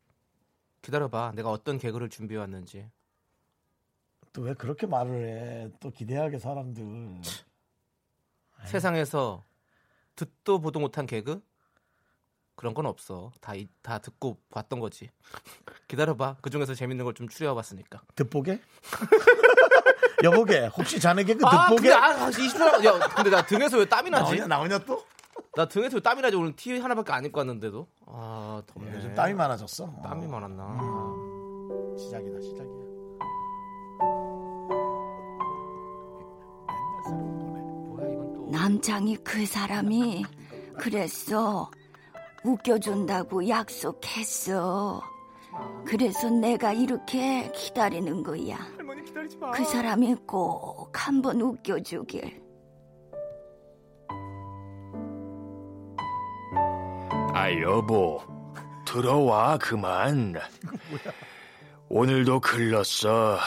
[0.82, 1.34] 기다려봐.
[1.36, 2.90] 내가 어떤 개그를 준비해 왔는지.
[4.34, 5.72] 또 왜 그렇게 말을 해?
[5.80, 7.22] 또 기대하게 사람들.
[8.66, 9.44] 세상에서
[10.16, 11.40] 듣도 보도 못한 개그
[12.56, 13.32] 그런 건 없어.
[13.42, 15.12] 다, 이- 다 듣고 봤던 거지.
[15.88, 16.38] 기다려봐.
[16.42, 18.02] 그 중에서 재밌는 걸 좀 추려봤으니까.
[18.16, 18.60] 듣보게?
[20.24, 21.90] 여보게 혹시 자네게 그 아, 듣보게?
[21.90, 24.36] 근데 아, 20분 야, 근데 나 등에서 왜 땀이 나지?
[24.38, 25.04] 나오냐 나오냐 또?
[25.56, 26.36] 나 등에서 왜 땀이 나지?
[26.36, 27.88] 오늘 티 하나밖에 안 입고 왔는데도.
[28.08, 28.92] 아, 덥네.
[28.96, 29.92] 요즘 땀이 많아졌어.
[30.04, 31.98] 땀이 어, 많았나?
[31.98, 32.84] 시작이다 시작이야.
[38.52, 40.26] 남창이 그 사람이
[40.80, 41.70] 그랬어.
[42.44, 45.02] 웃겨준다고 약속했어.
[45.86, 48.58] 그래서 내가 이렇게 기다리는 거야.
[49.54, 52.42] 그 사람이 꼭 한번 웃겨주길.
[57.34, 58.22] 아 여보.
[58.86, 60.36] 들어와 그만.
[61.90, 63.38] 오늘도 글렀어.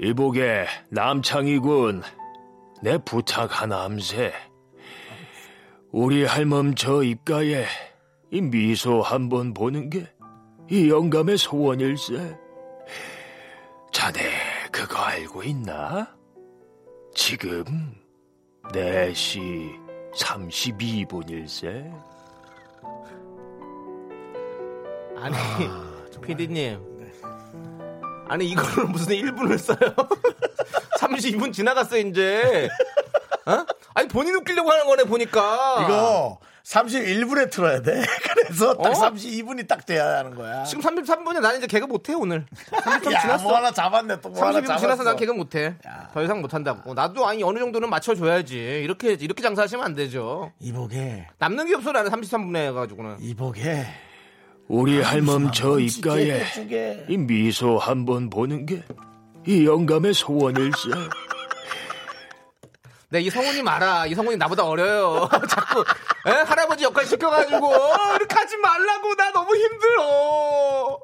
[0.00, 2.02] 이보게 남창이군.
[2.82, 4.32] 내 부탁 하나함세.
[5.92, 7.64] 우리 할멈 저 입가에
[8.30, 10.16] 이 미소 한번 보는 게
[10.68, 12.36] 이 영감의 소원일세
[14.06, 14.20] 자네
[14.70, 16.14] 그거 알고 있나?
[17.12, 17.64] 지금
[18.68, 19.80] 4시
[20.14, 21.92] 32분일세
[25.16, 25.36] 아니,
[26.22, 26.78] 피디님.
[28.28, 29.78] 아니, 이거를 무슨 1분을 써요?
[31.00, 32.68] 32분 지나갔어, 이제.
[33.46, 33.66] 어?
[33.94, 35.82] 아니, 본인 웃기려고 하는 거네, 보니까.
[35.82, 38.02] 이거 31분에 틀어야 돼.
[38.44, 38.92] 그래서 딱 어?
[38.92, 40.64] 32분이 딱 돼야 하는 거야.
[40.64, 41.40] 지금 33분이야.
[41.40, 42.44] 나는 이제 개그 못해 오늘.
[42.70, 43.44] 30분 야, 지났어.
[43.44, 44.20] 뭐 하나 잡았네.
[44.20, 44.80] 또뭐 하나 30분 잡았어.
[44.80, 45.76] 지나서 난 개그 못해.
[46.12, 46.92] 더 이상 못 한다고.
[46.94, 48.56] 나도 아니 어느 정도는 맞춰줘야지.
[48.82, 50.52] 이렇게 이렇게 장사하시면 안 되죠.
[50.60, 53.16] 이복에, 남는 게 없어 나는 33분에 해가지고는.
[53.20, 53.86] 이복에.
[54.68, 56.42] 우리 할멈 저 입가에.
[57.08, 58.82] 이 미소 한번 보는 게
[59.48, 60.90] 이 영감의 소원일세.
[63.08, 64.06] 네, 이 성우님 알아.
[64.06, 65.28] 이 성우님 나보다 어려요.
[65.48, 65.80] 자꾸
[66.26, 66.30] 에?
[66.30, 71.00] 할아버지 역할 시켜가지고 어, 이렇게 하지 말라고 나 너무 힘들어.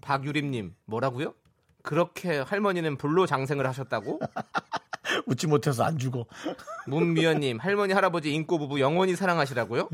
[0.00, 1.34] 박유림님 뭐라고요?
[1.82, 4.20] 그렇게 할머니는 불로 장생을 하셨다고?
[5.26, 6.24] 웃지 못해서 안 죽어.
[6.86, 9.88] 문미연님 할머니 할아버지 인꼬 부부 영원히 사랑하시라고요?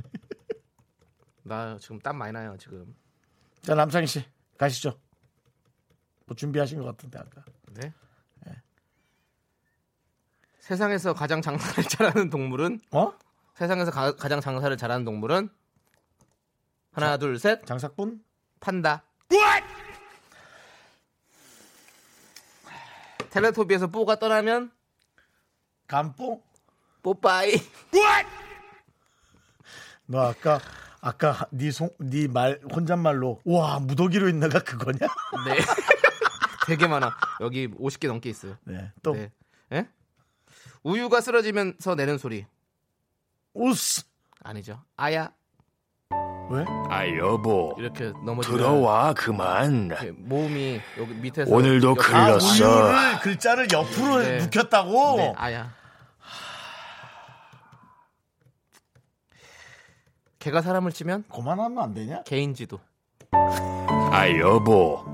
[1.43, 2.95] 나 지금 땀 많이 나요 지금.
[3.63, 4.25] 자, 남창희 씨,
[4.57, 4.99] 가시죠.
[6.31, 7.43] 뭐 준비하신 것 같은데, 아까.
[7.73, 7.93] 네.
[10.61, 13.13] 세상에서 가장 장사를 잘하는 동물은 어?
[13.57, 15.49] 세상에서 가, 장 장사를 잘하는 동물은
[16.93, 18.23] 하나 둘셋 장사꾼?
[18.61, 19.03] 판다.
[23.31, 24.71] 텔레토비에서 뽀가 떠나면
[25.89, 26.41] 감뽕?
[27.03, 27.55] 뽀빠이.
[30.07, 30.61] 너 아까,
[31.01, 34.99] 아까 네 송, 네 말, 혼잣말로, 와, 무더기로 있나가 그거냐?
[35.47, 35.59] 네.
[36.71, 37.11] 되게 많아.
[37.41, 38.57] 여기 50개 넘게 있어요.
[38.63, 38.93] 네.
[39.03, 39.33] 또, 네.
[39.73, 39.89] 예?
[40.85, 42.47] 우유가 쓰러지면서 내는 소리.
[43.55, 44.05] 우스.
[44.45, 44.81] 아니죠.
[44.97, 45.33] 아야.
[46.53, 46.65] 왜?
[46.89, 49.87] 아 여보 이렇게 넘어지면 들어와 그만.
[49.87, 52.65] 이렇게 모음이 여기 밑에서 오늘도 옆- 아, 글렀어.
[52.87, 54.39] 우유를 글자를 옆으로 네.
[54.39, 55.17] 눕혔다고?
[55.17, 55.73] 네, 아야.
[60.39, 62.23] 개가 사람을 치면 그만하면 안 되냐?
[62.23, 62.79] 개인지도.
[63.33, 65.05] 아 여보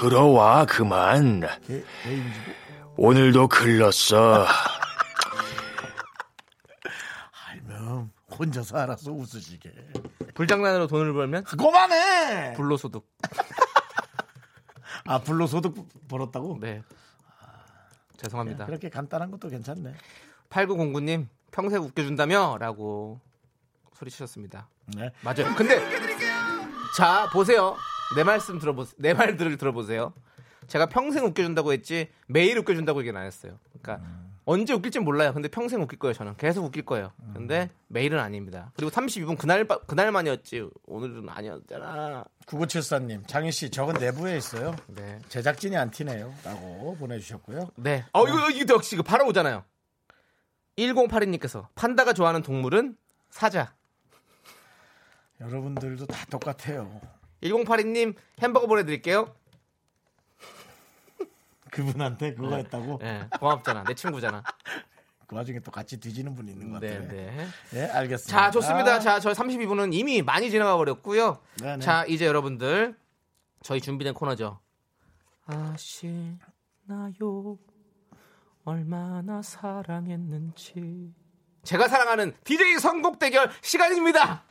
[0.00, 1.42] 들어와 그만.
[2.96, 4.46] 오늘도 글렀어.
[7.48, 9.70] 알면 혼자서 알아서 웃으시게.
[10.32, 12.54] 불장난으로 돈을 벌면 그만해!
[12.54, 13.06] 불로소득.
[15.04, 16.56] 아, 불로소득 벌었다고?
[16.60, 16.82] 네.
[18.16, 18.64] 죄송합니다.
[18.64, 19.92] 그렇게 간단한 것도 괜찮네.
[20.48, 22.56] 8909님 평생 웃겨준다며?
[22.58, 23.20] 라고
[23.92, 24.66] 소리치셨습니다.
[24.96, 25.10] 네.
[25.20, 25.54] 맞아요.
[25.56, 25.78] 근데
[26.96, 27.76] 자 보세요.
[28.16, 28.94] 내 말씀 들어보세요.
[28.98, 30.12] 내 말들을 들어보세요.
[30.66, 33.58] 제가 평생 웃겨준다고 했지 매일 웃겨준다고 얘기는 안 했어요.
[33.80, 34.06] 그러니까
[34.44, 35.32] 언제 웃길지 몰라요.
[35.32, 36.14] 근데 평생 웃길 거예요.
[36.14, 37.12] 저는 계속 웃길 거예요.
[37.34, 38.72] 근데 매일은 아닙니다.
[38.74, 42.24] 그리고 32분 그날 바- 그날만이었지 오늘은 아니었잖아.
[42.46, 44.74] 9974님, 장희 씨, 저건 내부에 있어요.
[44.88, 45.18] 네.
[45.28, 46.32] 제작진이 안 티네요.
[46.44, 47.70] 라고 보내주셨고요.
[47.76, 48.04] 네.
[48.12, 49.64] 어 이거 이거 역시 이거 바로 오잖아요.
[50.76, 52.96] 1082님께서 판다가 좋아하는 동물은
[53.30, 53.74] 사자.
[55.40, 57.00] 여러분들도 다 똑같아요.
[57.42, 59.34] 1082님 햄버거 보내드릴게요.
[61.70, 62.98] 그분한테 그거 했다고?
[62.98, 63.84] 네, 고맙잖아.
[63.84, 64.42] 내 친구잖아.
[65.26, 67.08] 그 와중에 또 같이 뒤지는 분이 있는 것 네, 같아요.
[67.08, 67.46] 네.
[67.70, 68.36] 네, 알겠습니다.
[68.36, 68.94] 자, 좋습니다.
[68.94, 71.40] 아, 자, 저희 32분은 이미 많이 지나가 버렸고요.
[71.62, 71.78] 네네.
[71.78, 72.96] 자, 이제 여러분들
[73.62, 74.58] 저희 준비된 코너죠.
[75.46, 76.38] 아시나요?
[78.64, 81.14] 얼마나 사랑했는지.
[81.62, 84.44] 제가 사랑하는 DJ 선곡 대결 시간입니다.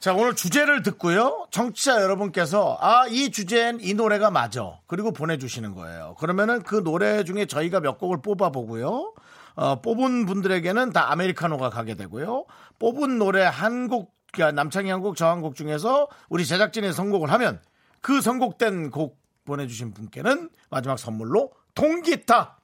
[0.00, 1.46] 자, 오늘 주제를 듣고요.
[1.50, 4.78] 청취자 여러분께서 아, 이 주제엔 이 노래가 맞아.
[4.86, 6.14] 그리고 보내주시는 거예요.
[6.18, 9.14] 그러면은 그 노래 중에 저희가 몇 곡을 뽑아보고요.
[9.56, 12.46] 어, 뽑은 분들에게는 다 아메리카노가 가게 되고요.
[12.78, 17.30] 뽑은 노래 한 곡, 그러니까 남창희 한 곡, 저 한 곡 중에서 우리 제작진이 선곡을
[17.32, 17.60] 하면
[18.00, 22.56] 그 선곡된 곡 보내주신 분께는 마지막 선물로 통기타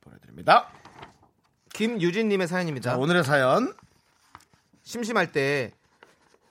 [0.00, 0.70] 보내드립니다.
[1.74, 2.92] 김유진님의 사연입니다.
[2.92, 3.74] 자, 오늘의 사연.
[4.84, 5.72] 심심할 때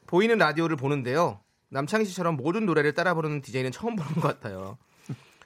[0.08, 1.40] 보이는 라디오를 보는데요.
[1.70, 4.78] 남창희 씨처럼 모든 노래를 따라 부르는 DJ는 처음 보는 것 같아요.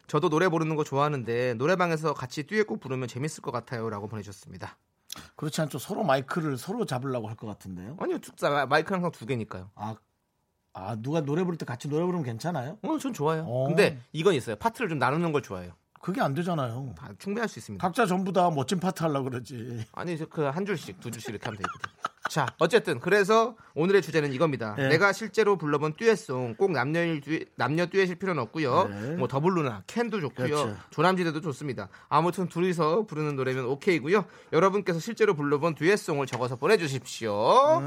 [0.08, 4.78] 저도 노래 부르는 거 좋아하는데 노래방에서 같이 듀엣곡 부르면 재밌을 것 같아요라고 보내주셨습니다.
[5.36, 5.80] 그렇지 않죠.
[5.80, 7.96] 서로 마이크를 서로 잡으려고 할 것 같은데요.
[8.00, 9.70] 아니요, 마- 마이크 항상 두 개니까요.
[9.76, 9.96] 아,
[10.74, 12.78] 아 누가 노래 부를 때 같이 노래 부르면 괜찮아요?
[12.84, 13.44] 어, 전 좋아요.
[13.48, 13.68] 어.
[13.68, 14.56] 근데 이건 있어요.
[14.56, 15.74] 파트를 좀 나누는 걸 좋아해요.
[16.02, 16.94] 그게 안 되잖아요.
[16.98, 17.86] 다 충분할 수 있습니다.
[17.86, 19.86] 각자 전부 다 멋진 파트 하려고 그러지.
[19.94, 21.90] 아니 그 한 줄씩 두 줄씩 이렇게 하면 되거든.
[22.30, 24.76] 자 어쨌든 그래서 오늘의 주제는 이겁니다.
[24.78, 24.90] 네.
[24.90, 28.88] 내가 실제로 불러본 듀엣송 꼭 남녀 듀엣, 남녀 듀엣일 필요는 없고요.
[28.90, 29.16] 네.
[29.16, 30.48] 뭐 더블루나 캔도 좋고요.
[30.48, 30.76] 그렇죠.
[30.92, 31.90] 조남지대도 좋습니다.
[32.08, 34.26] 아무튼 둘이서 부르는 노래면 오케이고요.
[34.54, 37.82] 여러분께서 실제로 불러본 듀엣송을 적어서 보내주십시오.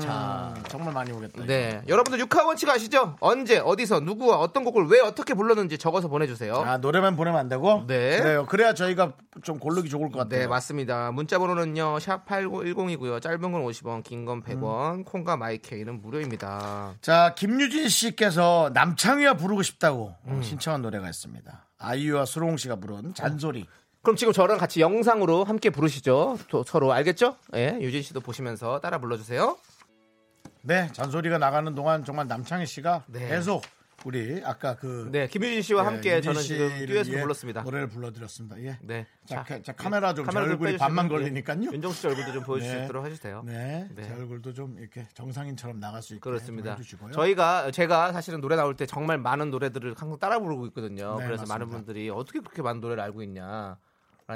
[0.00, 1.32] 자, 정말 많이 오겠다.
[1.38, 1.46] 이거.
[1.46, 3.16] 네, 여러분들 육하 원칙 아시죠?
[3.20, 6.54] 언제 어디서 누구와 어떤 곡을 왜 어떻게 불렀는지 적어서 보내주세요.
[6.54, 7.84] 아, 노래만 보내면 안 되고?
[7.86, 8.18] 네.
[8.18, 8.46] 그래요.
[8.46, 10.40] 그래야 저희가 좀 고르기 좋을 것 같아요.
[10.40, 11.10] 네, 맞습니다.
[11.12, 11.98] 문자 번호는요.
[11.98, 13.20] 샵 8910이고요.
[13.20, 15.04] 짧은 건 50원, 긴 건 100원.
[15.04, 16.94] 콩과 마이케이는 무료입니다.
[17.00, 20.42] 자, 김유진 씨께서 남창희와 부르고 싶다고 음.
[20.42, 21.66] 신청한 노래가 있습니다.
[21.78, 23.66] 아이유와 수롱 씨가 부른 잔소리.
[24.02, 26.38] 그럼 지금 저랑 같이 영상으로 함께 부르시죠.
[26.48, 27.36] 또 서로 알겠죠?
[27.54, 29.56] 예, 유진 씨도 보시면서 따라 불러주세요.
[30.62, 33.28] 네, 잔소리가 나가는 동안 정말 남창희 씨가 네.
[33.28, 33.62] 계속
[34.06, 37.62] 우리 아까 그 네, 김유진 씨와 예, 함께 저는 지금 듀엣을 위해 불렀습니다.
[37.62, 38.56] 노래를 불러드렸습니다.
[38.62, 38.78] 예.
[38.80, 39.04] 네.
[39.24, 41.72] 자, 카- 자, 카메라 좀제 카메라 좀 얼굴이 빼주시면, 반만 예, 걸리니까요.
[41.72, 42.84] 윤정수 씨 얼굴도 좀수 네.
[42.84, 43.42] 있도록 해주세요.
[43.44, 44.02] 네, 네.
[44.04, 46.70] 제 얼굴도 좀 이렇게 정상인처럼 나갈 수 있게 좀 그렇습니다.
[46.74, 47.10] 해주시고요.
[47.10, 51.16] 저희가 제가 사실은 노래 나올 때 정말 많은 노래들을 항상 따라 부르고 있거든요.
[51.18, 51.54] 네, 그래서 맞습니다.
[51.54, 53.76] 많은 분들이 어떻게 그렇게 많은 노래를 알고 있냐라는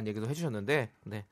[0.06, 1.26] 얘기도 해주셨는데, 네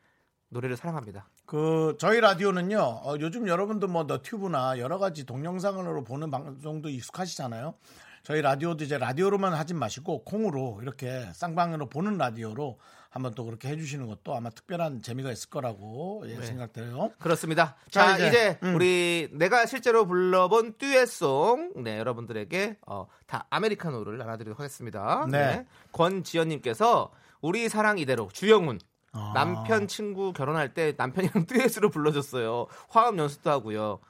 [0.50, 1.28] 노래를 사랑합니다.
[1.44, 2.78] 그 저희 라디오는요.
[2.78, 7.74] 어, 요즘 여러분도 뭐 너튜브나 여러 가지 동영상으로 보는 방송도 익숙하시잖아요.
[8.22, 12.78] 저희 라디오도 이제 라디오로만 하진 마시고 콩으로 이렇게 쌍방으로 보는 라디오로
[13.10, 17.10] 한번 또 그렇게 해주시는 것도 아마 특별한 재미가 있을 거라고 예, 생각돼요.
[17.18, 17.76] 그렇습니다.
[17.90, 18.74] 자, 자, 이제, 이제, 음.
[18.74, 25.26] 우리 내가 실제로 불러본 듀엣송, 네 여러분들에게 어, 다 아메리카노를 나눠드리도록 하겠습니다.
[25.30, 25.66] 네.
[25.92, 28.78] 권지연님께서 우리 사랑 이대로 주영훈
[29.12, 29.32] 아.
[29.34, 32.66] 남편 친구 결혼할 때 남편이랑 듀엣으로 불러줬어요.
[32.88, 34.00] 화음 연습도 하고요.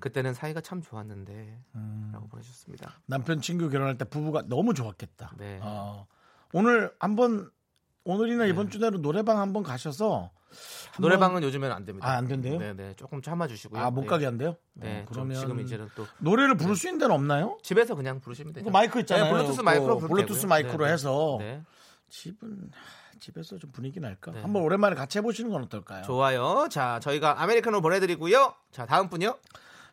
[0.00, 2.10] 그때는 사이가 참 좋았는데 음.
[2.12, 2.92] 라고 보내주셨습니다.
[3.06, 5.32] 남편 친구 결혼할 때 부부가 너무 좋았겠다.
[5.38, 5.58] 네.
[5.62, 6.06] 어,
[6.52, 7.50] 오늘 한번
[8.04, 10.30] 오늘이나 이번 주 내로 노래방 한번 가셔서
[10.92, 12.06] 한번- 노래방은 요즘에는 안 됩니다.
[12.08, 12.58] 아, 안 된대요?
[12.58, 13.80] 네 네 조금 참아 주시고요.
[13.82, 14.06] 아 못 네.
[14.06, 14.56] 가게 한대요.
[14.74, 17.58] 네, 어, 좀 그러면 지금 이제는 또 노래를 부를 수 있는 데는 없나요?
[17.62, 18.52] 집에서 그냥 부르시면.
[18.52, 19.24] 그 마이크 있잖아요.
[19.24, 20.46] 네, 블루투스 그 마이크로 부르면 블루투스.
[20.46, 20.92] 마이크로 네, 네.
[20.92, 21.62] 해서 네.
[22.08, 24.30] 집은 하, 집에서 좀 분위기 날까?
[24.32, 24.40] 네.
[24.40, 26.04] 한번 오랜만에 같이 해 보시는 건 어떨까요?
[26.04, 26.68] 좋아요.
[26.70, 28.54] 자, 저희가 아메리카노 보내 드리고요.
[28.70, 29.36] 자, 다음 분요.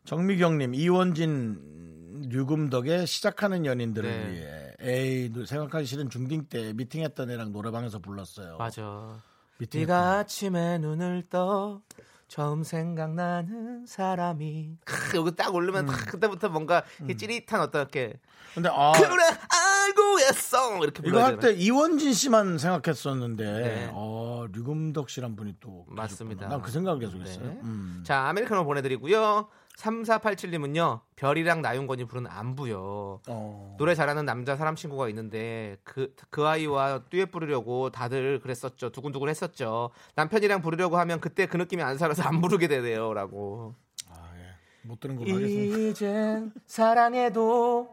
[0.06, 4.32] 정미경님 이원진 류금덕의 시작하는 연인들을 네.
[4.32, 8.58] 위해 에이 노- 생각하기 싫은 중딩 때 미팅했던 애랑 노래방에서 불렀어요.
[8.58, 9.22] 맞아.
[9.60, 11.82] 미팅했던 네가 아침에 눈을 떠
[12.28, 18.14] 처음 생각나는 사람이 크, 여기 딱 올르면 탁 그때부터 뭔가 이 찌릿한 어떤 이렇게
[18.56, 21.54] 근데 아 그래 알고 있어 이렇게 이거 할 때?
[21.54, 23.90] 이원진 씨만 생각했었는데 네.
[23.94, 26.48] 어, 류금덕 씨란 분이 또 맞습니다.
[26.48, 27.46] 난 그 생각을 계속 했어요.
[27.46, 27.60] 네.
[27.64, 28.02] 음.
[28.06, 33.76] 자 아메리카노 보내드리고요 3487님은요 별이랑 나윤건이 부른 안부요 어.
[33.78, 38.92] 노래 잘하는 남자 사람 친구가 있는데 그, 그 아이와 듀엣 부르려고 다들 그랬었죠.
[38.92, 39.90] 두근두근 했었죠.
[40.16, 43.14] 남편이랑 부르려고 하면 그때 그 느낌이 안 살아서 안 부르게 되네요.
[43.14, 43.76] 라고.
[44.10, 44.88] 아, 예.
[44.88, 45.78] 못 들은 걸로 하겠습니다.
[45.78, 47.90] 이젠 사랑해도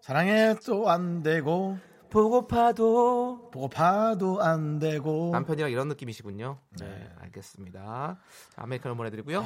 [0.00, 1.78] 사랑해 또안 되고
[2.10, 6.58] 보고파도 보고 봐도 안 되고 남편이랑 이런 느낌이시군요.
[6.78, 8.18] 네, 알겠습니다.
[8.50, 9.44] 자, 아메리카노 보내드리고요.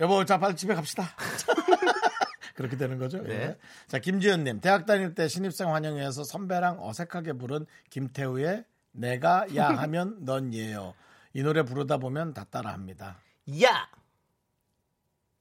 [0.00, 1.04] 여보 자 빨리 집에 갑시다.
[2.54, 3.22] 그렇게 되는 거죠.
[3.22, 3.34] 네.
[3.34, 3.58] 예.
[3.86, 10.52] 자 김지현님 대학 다닐 때 신입생 환영회에서 선배랑 어색하게 부른 김태우의 내가 야 하면 넌
[10.54, 10.94] 예요.
[11.34, 13.18] 이 노래 부르다 보면 다 따라합니다.
[13.62, 13.88] 야!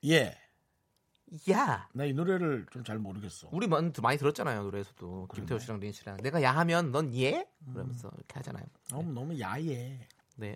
[0.06, 0.38] 예.
[1.52, 1.90] 야!
[1.94, 3.50] 나 이 노래를 좀 잘 모르겠어.
[3.52, 4.64] 우리 많이, 많이 들었잖아요.
[4.64, 5.28] 노래에서도.
[5.34, 6.18] 김태호 씨랑 린 씨랑.
[6.18, 7.46] 내가 야 하면 넌 예?
[7.74, 8.64] 그러면서 이렇게 하잖아요.
[8.92, 10.08] 너무 너무 야해.
[10.36, 10.56] 네.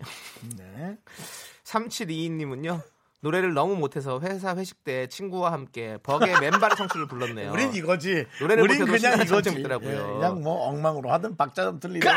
[0.58, 0.98] 네.
[1.66, 2.82] 3722님은요.
[3.22, 7.52] 노래를 너무 못해서 회사 회식 때 친구와 함께 버게 맨발의 청춘을 불렀네요.
[7.54, 8.26] 우린 이거지.
[8.40, 9.52] 노래를 우린 그냥 이거지.
[9.52, 9.92] 있더라고요.
[9.92, 12.10] 예, 그냥 뭐 엉망으로 하든 박자 좀 틀리든.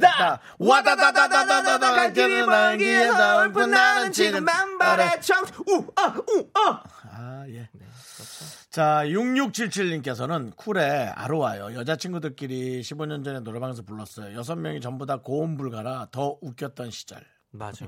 [0.00, 7.68] 다 와다다다다다다다 갈 길이 멀기에서 얼픈 나는 지금 맨발의 청춘 우아 우아 아, 예.
[7.72, 7.84] 네,
[8.16, 8.44] 그렇죠.
[8.70, 11.74] 자, 6677님께서는 쿨에 아로와요.
[11.74, 14.36] 여자친구들끼리 15년 전에 노래방에서 불렀어요.
[14.36, 17.24] 여섯 명이 전부 다 고음 불가라 더 웃겼던 시절.
[17.50, 17.86] 맞아.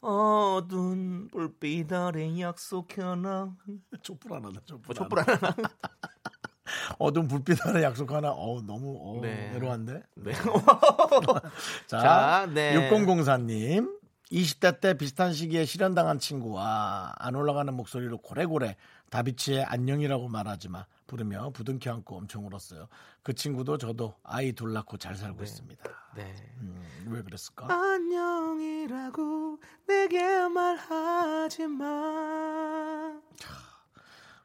[0.00, 3.56] 어두운 불빛 아래 약속 하나
[4.02, 4.82] 촛불 하나다, 촛불.
[4.86, 5.54] 뭐 촛불 하나
[6.98, 8.30] 어두운 불빛 하나 약속 하나.
[8.30, 9.50] 어 너무 어, 네.
[9.50, 10.02] 내려왔는데.
[10.16, 10.32] 네.
[11.86, 12.90] 자, 자, 네.
[12.90, 13.98] 6004님.
[14.30, 18.76] 20대 때 비슷한 시기에 실현당한 친구와 안 올라가는 목소리로 고래고래
[19.08, 22.86] 다비치의 안녕이라고 말하지 마 부르며 부둥켜 안고 엄청 울었어요.
[23.24, 25.82] 그 친구도 저도 아이 둘 낳고 잘 살고 있습니다.
[26.14, 26.34] 네.
[26.60, 27.66] 음, 왜 그랬을까?
[27.72, 33.14] 안녕이라고 내게 말하지 마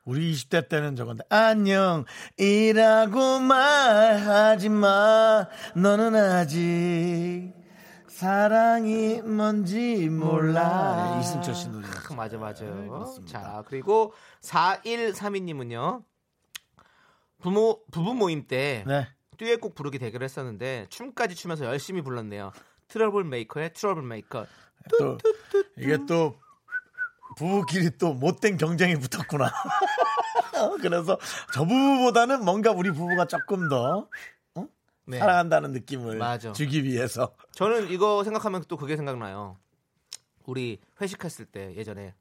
[0.06, 7.54] 우리 20대 때는 저건데 안녕이라고 말하지 마 너는 아직
[8.08, 12.76] 사랑이 뭔지 몰라 이승철 씨 노래 크, 맞아 맞아요.
[12.76, 13.42] 네, 그렇습니다.
[13.42, 16.04] 자 그리고 4132님은요
[17.44, 19.08] 부모 부부 모임 때 네.
[19.38, 22.54] 듀엣곡 부르기 대결을 했었는데 춤까지 추면서 열심히 불렀네요.
[22.88, 24.46] 트러블 메이커의 트러블 메이커.
[24.98, 25.18] 또
[25.78, 26.40] 이게 또
[27.36, 29.52] 부부끼리 또 못된 경쟁이 붙었구나.
[30.82, 31.18] 그래서
[31.54, 34.08] 저 부부보다는 뭔가 우리 부부가 조금 더
[35.06, 35.20] 네.
[35.20, 36.54] 사랑한다는 느낌을 맞아.
[36.54, 39.58] 주기 위해서 저는 이거 생각하면 또 그게 생각나요.
[40.46, 42.14] 우리 회식했을 때 예전에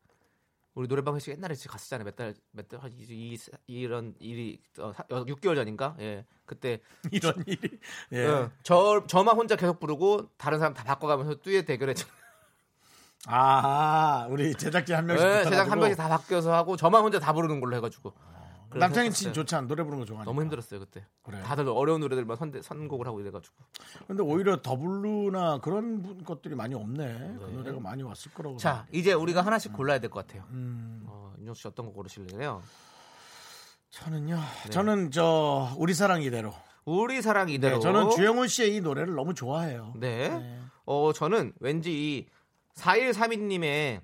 [0.74, 2.04] 우리 노래방 회식 옛날에 갔었잖아요.
[2.04, 5.94] 몇 달, 몇 달, 한 이, 이, 이런 일이 어, 사- 어, 6개월 전인가?
[6.00, 6.24] 예.
[6.46, 6.80] 그때
[7.12, 7.78] 이런 일이.
[8.12, 8.18] 예.
[8.18, 8.48] 예.
[8.62, 12.14] 저 저만 혼자 계속 부르고 다른 사람 다 바꿔가면서 듀엣 대결했잖아요.
[13.26, 15.26] 아, 우리 제작진 한 명씩.
[15.26, 15.78] 예, 제작 한.
[15.78, 18.12] 명씩 다 바뀌어서 하고 저만 혼자 다 부르는 걸로 해가지고.
[18.78, 19.32] 남창희 씨 했었어요.
[19.32, 19.66] 좋지 않아?
[19.66, 20.30] 노래 부르는 거 좋아하니까.
[20.30, 21.04] 너무 힘들었어요 그때.
[21.22, 21.42] 그래요?
[21.44, 23.54] 다들 어려운 노래들만 선, 선곡을 하고 이래가지고.
[24.06, 27.04] 근데 오히려 더블루나 그런 분- 것들이 많이 없네.
[27.38, 28.56] 그 노래가 많이 왔을 거라고.
[28.58, 30.44] 자, 이제 우리가 하나씩 골라야 될 것 같아요.
[30.50, 32.62] 음, 어, 윤정수 씨 어떤 거 고르실래요?
[33.90, 34.36] 저는요.
[34.64, 34.70] 네.
[34.70, 36.54] 저는 저 우리 사랑 이대로.
[36.84, 37.76] 우리 사랑 이대로.
[37.76, 39.92] 네, 저는 주영훈 씨의 이 노래를 너무 좋아해요.
[39.96, 40.58] 네.
[40.84, 42.26] 어, 저는 왠지 이
[42.74, 44.00] 4132님의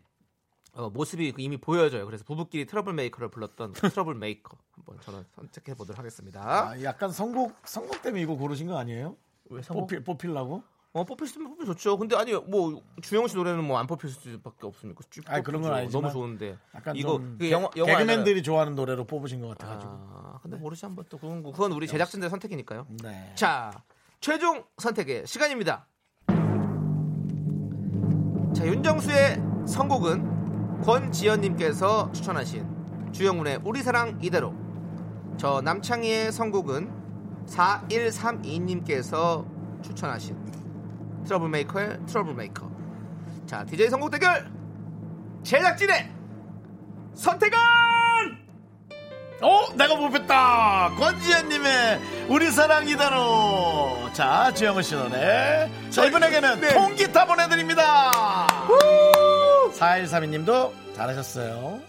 [0.79, 2.07] 어, 모습이 이미 보여져요.
[2.07, 6.41] 그래서 부부끼리 트러블 메이커를 불렀던 그 트러블 메이커 한번 저는 선택해 보도록 하겠습니다.
[6.41, 9.17] 아, 약간 선곡 선곡 때문에 이거 고르신 거 아니에요?
[9.51, 9.88] 왜 선곡?
[9.88, 10.62] 뽑힐 뽑힐라고?
[10.93, 11.99] 어, 뽑힐 수 있으면 뽑히면 좋죠.
[11.99, 15.03] 근데 아니 뭐 주영훈 씨 노래는 뭐 안 뽑힐 수밖에 없습니까?
[15.11, 15.73] 쭉 아니, 그런 건.
[15.75, 16.57] 아니지만 너무 좋은데.
[16.77, 19.49] 약간 이거 좀그 개- 영화 영화 개그맨들이 좋아하는 노래로 뽑으신 것.
[19.59, 19.93] 같아가지고.
[19.93, 22.87] 아, 근데 모르지 한번 또 그건 그건 우리 제작진들 선택이니까요.
[23.03, 23.33] 네.
[23.35, 23.73] 자,
[24.21, 25.88] 최종 선택의 시간입니다.
[28.55, 30.38] 자, 윤정수의 선곡은
[30.85, 32.67] 권지연님께서 추천하신
[33.12, 34.55] 주영훈의 우리 사랑 이대로.
[35.37, 36.91] 저 남창희의 선곡은
[37.47, 39.45] 4132님께서
[39.83, 40.37] 추천하신
[41.27, 42.71] 트러블메이커의 트러블메이커.
[43.47, 44.51] 자, DJ 선곡 대결
[45.43, 46.11] 제작진의
[47.14, 47.59] 선택은
[49.41, 50.91] 어, 내가 뽑혔다.
[50.99, 54.11] 권지현님의 우리 사랑 이대로.
[54.12, 55.71] 자, 주영훈 씨 노래.
[55.91, 56.75] 자, 이분에게는 네.
[56.75, 58.47] 통기타 보내드립니다.
[59.73, 61.81] 4132님도 잘하셨어요.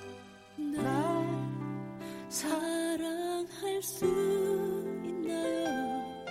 [2.29, 4.05] 사랑할 수
[5.03, 6.25] 있나요?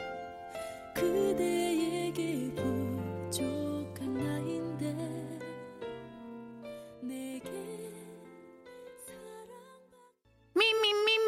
[0.94, 4.94] 그대에게 부족한 나인데
[7.00, 7.50] 내게
[9.06, 9.48] 사랑
[10.54, 11.27] 미미미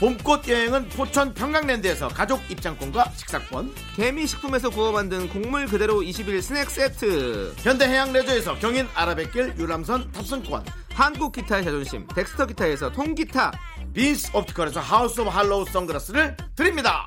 [0.00, 3.74] 봄꽃 여행은 포천 평강랜드에서 가족 입장권과 식사권.
[3.96, 10.64] 개미식품에서 구워 만든 곡물 그대로 21 스낵 세트 현대해양 레저에서 경인 아라뱃길 유람선 탑승권.
[10.94, 13.52] 한국 기타의 자존심 덱스터 기타에서 통기타
[13.92, 17.06] 빈스 옵티컬에서 하우스 오브 할로우 선글라스를 드립니다.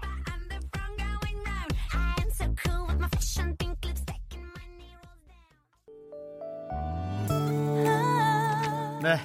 [9.02, 9.20] 네.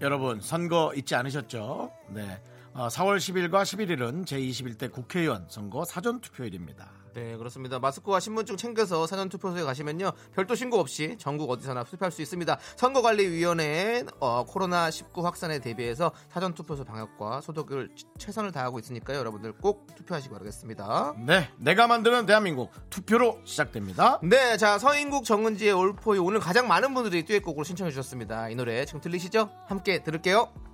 [0.00, 1.92] 여러분, 선거 잊지 않으셨죠?
[2.08, 2.40] 네.
[2.74, 6.90] 어, 4월 10일과 11일은 제21대 국회의원 선거 사전 투표일입니다.
[7.14, 12.22] 네 그렇습니다 마스크와 신분증 챙겨서 사전 투표소에 가시면요 별도 신고 없이 전국 어디서나 투표할 수
[12.22, 19.94] 있습니다 선거관리위원회는 어, 코로나19 확산에 대비해서 사전 투표소 방역과 소독을 최선을 다하고 있으니까요 여러분들 꼭
[19.94, 21.48] 투표하시기 바라겠습니다 네.
[21.58, 24.18] 내가 만드는 대한민국 투표로 시작됩니다.
[24.24, 28.48] 네, 자 서인국 정은지의 올포유 오늘 가장 많은 분들이 듀엣곡으로 신청해 주셨습니다.
[28.48, 29.50] 이 노래 지금 들리시죠?
[29.68, 30.73] 함께 들을게요.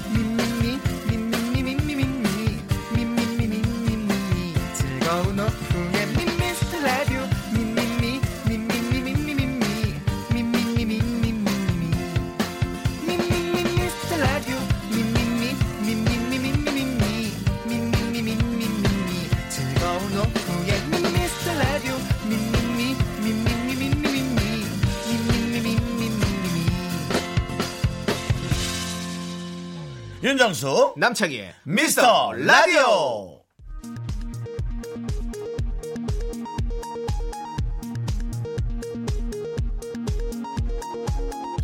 [30.31, 33.41] 윤정수, 남창희의 미스터 라디오.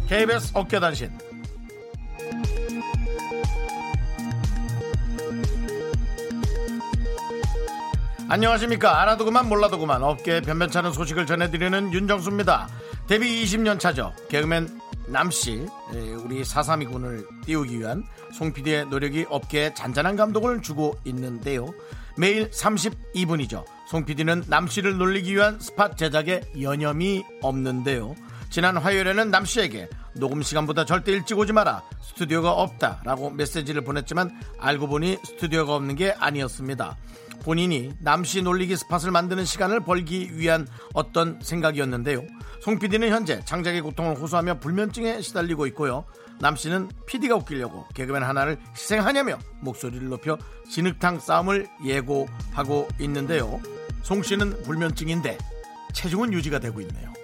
[0.10, 1.18] KBS 어깨단신.
[8.28, 9.02] 안녕하십니까.
[9.02, 12.68] 알아도 그만 몰라도 그만 업계에 변변찮은 소식을 전해드리는 윤정수입니다.
[13.08, 14.14] 데뷔 20년 차죠.
[14.28, 18.04] 개그맨 남씨, 에, 우리 432군을 띄우기 위한
[18.34, 21.74] 송 PD의 노력이 업계에 잔잔한 감동을 주고 있는데요.
[22.18, 23.64] 매일 32분이죠.
[23.88, 28.16] 송 PD는 남씨를 놀리기 위한 스팟 제작에 여념이 없는데요.
[28.50, 34.32] 지난 화요일에는 남 씨에게 녹음 시간보다 절대 일찍 오지 마라 스튜디오가 없다 라고 메시지를 보냈지만
[34.60, 36.98] 알고 보니 스튜디오가 없는 게 아니었습니다.
[37.44, 42.24] 본인이 남씨 놀리기 스팟을 만드는 시간을 벌기 위한 어떤 생각이었는데요.
[42.62, 46.06] 송 PD는 현재 창작의 고통을 호소하며 불면증에 시달리고 있고요.
[46.40, 50.38] 남씨는 PD가 웃기려고 개그맨 하나를 희생하냐며 목소리를 높여
[50.70, 53.62] 진흙탕 싸움을 예고하고 있는데요.
[54.04, 55.38] 송 씨는 불면증인데
[55.94, 57.17] 체중은 유지가 되고 있네요.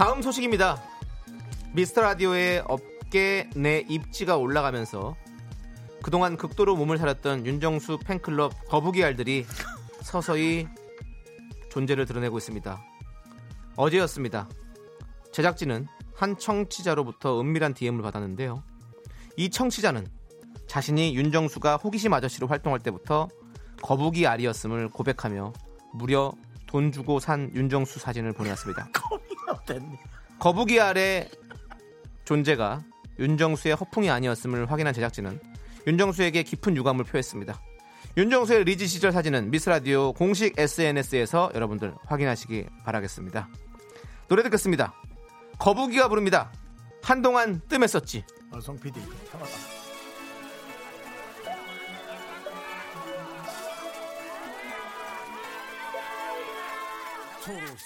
[0.00, 0.82] 다음 소식입니다.
[1.74, 5.14] 미스터 라디오의 업계 내 입지가 올라가면서
[6.02, 9.44] 그동안 극도로 몸을 사렸던 윤정수 팬클럽 거북이 알들이
[10.00, 10.66] 서서히
[11.68, 12.82] 존재를 드러내고 있습니다.
[13.76, 14.48] 어제였습니다.
[15.32, 18.62] 제작진은 한 청취자로부터 은밀한 DM을 받았는데요.
[19.36, 20.06] 이 청취자는
[20.66, 23.28] 자신이 윤정수가 호기심 아저씨로 활동할 때부터
[23.82, 25.52] 거북이 알이었음을 고백하며
[25.92, 26.32] 무려
[26.66, 28.88] 돈 주고 산 윤정수 사진을 보내왔습니다.
[29.74, 29.98] 됐니?
[30.38, 31.30] 거북이 알의
[32.24, 32.82] 존재가
[33.18, 35.40] 윤정수의 허풍이 아니었음을 확인한 제작진은
[35.86, 37.60] 윤정수에게 깊은 유감을 표했습니다.
[38.16, 43.48] 윤정수의 리즈 시절 사진은 미스라디오 공식 SNS에서 여러분들 확인하시기 바라겠습니다.
[44.28, 44.94] 노래 듣겠습니다.
[45.58, 46.52] 거북이가 부릅니다.
[47.02, 48.24] 한동안 뜸했었지.
[48.52, 49.00] 어, 송 PD.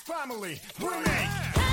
[0.06, 1.63] 한동안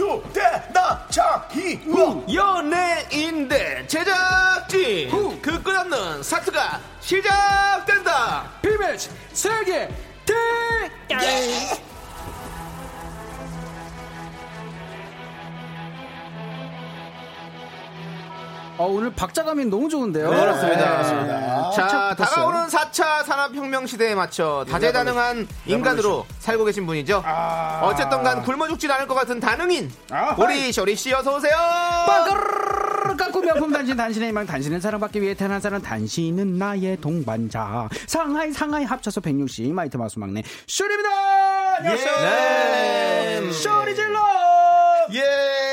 [0.00, 2.24] 윤정수 대나 장희우.
[2.32, 5.10] 연예인대 제작진.
[5.42, 8.50] 그 끝없는 사투가 시작된다.
[8.62, 9.88] 비매치 세계
[10.24, 10.34] 대
[18.80, 20.30] 어, 오늘 박자감이 너무 좋은데요.
[20.30, 20.90] 네, 그렇습니다.
[20.92, 21.70] 그렇습니다.
[21.72, 22.14] 자.
[22.16, 27.22] 다가오는 4차 산업혁명 시대에 맞춰 다재다능한 인간으로 살고 계신 분이죠.
[27.82, 29.92] 어쨌든 간 굶어 죽진 않을 것 같은 다능인.
[30.38, 31.54] 우리 쇼리 씨 어서 오세요.
[33.18, 38.84] 깎고 명품 단신 단신의 희망 단신을 사랑받기 위해 태어난 사람 단신은 나의 동반자 상하이 상하이
[38.84, 41.10] 합쳐서 160 마이티 마우스 막내 쇼리입니다
[41.78, 43.52] 안녕하세요 네.
[43.52, 44.20] 쇼리 질러
[45.14, 45.69] yeah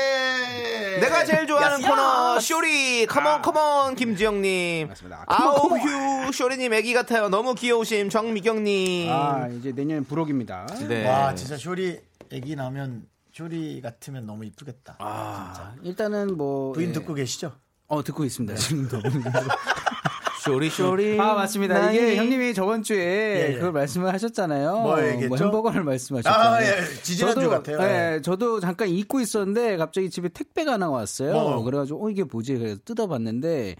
[1.00, 2.46] 내가 제일 좋아하는 yes, 코너 yes.
[2.46, 3.06] 쇼리.
[3.06, 4.88] Come on come on 김지영님.
[4.88, 5.24] 맞습니다.
[5.26, 5.80] 아우 come on,
[6.26, 7.28] 휴 쇼리님 애기 같아요.
[7.28, 8.08] 너무 귀여우심.
[8.10, 9.10] 정미경님.
[9.10, 10.66] 아 이제 내년 부록입니다.
[10.88, 11.06] 네.
[11.08, 14.96] 와 진짜 쇼리 애기 나면 쇼리 같으면 너무 이쁘겠다.
[14.98, 16.92] 아, 일단은 뭐 부인 예.
[16.92, 17.52] 듣고 계시죠?
[17.86, 18.54] 어 듣고 있습니다.
[18.56, 19.00] 지금도
[20.48, 21.92] 쇼리 쇼리 아 맞습니다.
[21.92, 23.54] 이게 형님이 저번 주에 예, 예.
[23.54, 24.72] 그걸 말씀을 하셨잖아요.
[24.80, 24.96] 뭐?
[24.98, 26.50] 햄버거를 말씀하셨잖아요.
[26.50, 26.84] 아, 예.
[27.02, 27.78] 지지난주 저도, 같아요.
[27.82, 31.32] 예, 저도 잠깐 잊고 있었는데 갑자기 집에 택배가 하나 왔어요.
[31.32, 31.62] 뭐?
[31.62, 32.56] 그래가지고 어 이게 뭐지?
[32.56, 33.76] 그래서 뜯어봤는데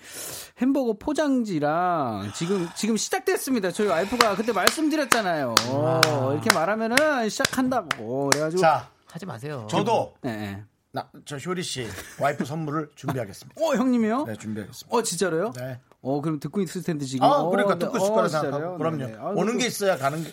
[0.59, 3.71] 햄버거 포장지랑 지금 지금 시작됐습니다.
[3.71, 5.55] 저희 와이프가 그때 말씀드렸잖아요.
[5.69, 8.31] 어, 이렇게 말하면은 시작한다고.
[8.31, 10.65] 그래가지고 자 하지 마세요 저도 예, 예.
[10.93, 11.87] 나, 저 쇼리 씨
[12.21, 13.61] 와이프 선물을 준비하겠습니다.
[13.61, 14.25] 어 형님이요?
[14.25, 14.97] 네 준비하겠습니다.
[14.97, 15.53] 어 진짜로요?
[15.57, 15.81] 네.
[16.01, 17.25] 어 그럼 듣고 있을 텐데 지금.
[17.25, 17.81] 아 어, 그러니까 네.
[17.81, 18.79] 듣고 있을 거라 어, 생각하고?
[18.79, 18.97] 그럼요.
[18.99, 19.17] 네네.
[19.19, 20.31] 아, 오는 게 있어야 가는 게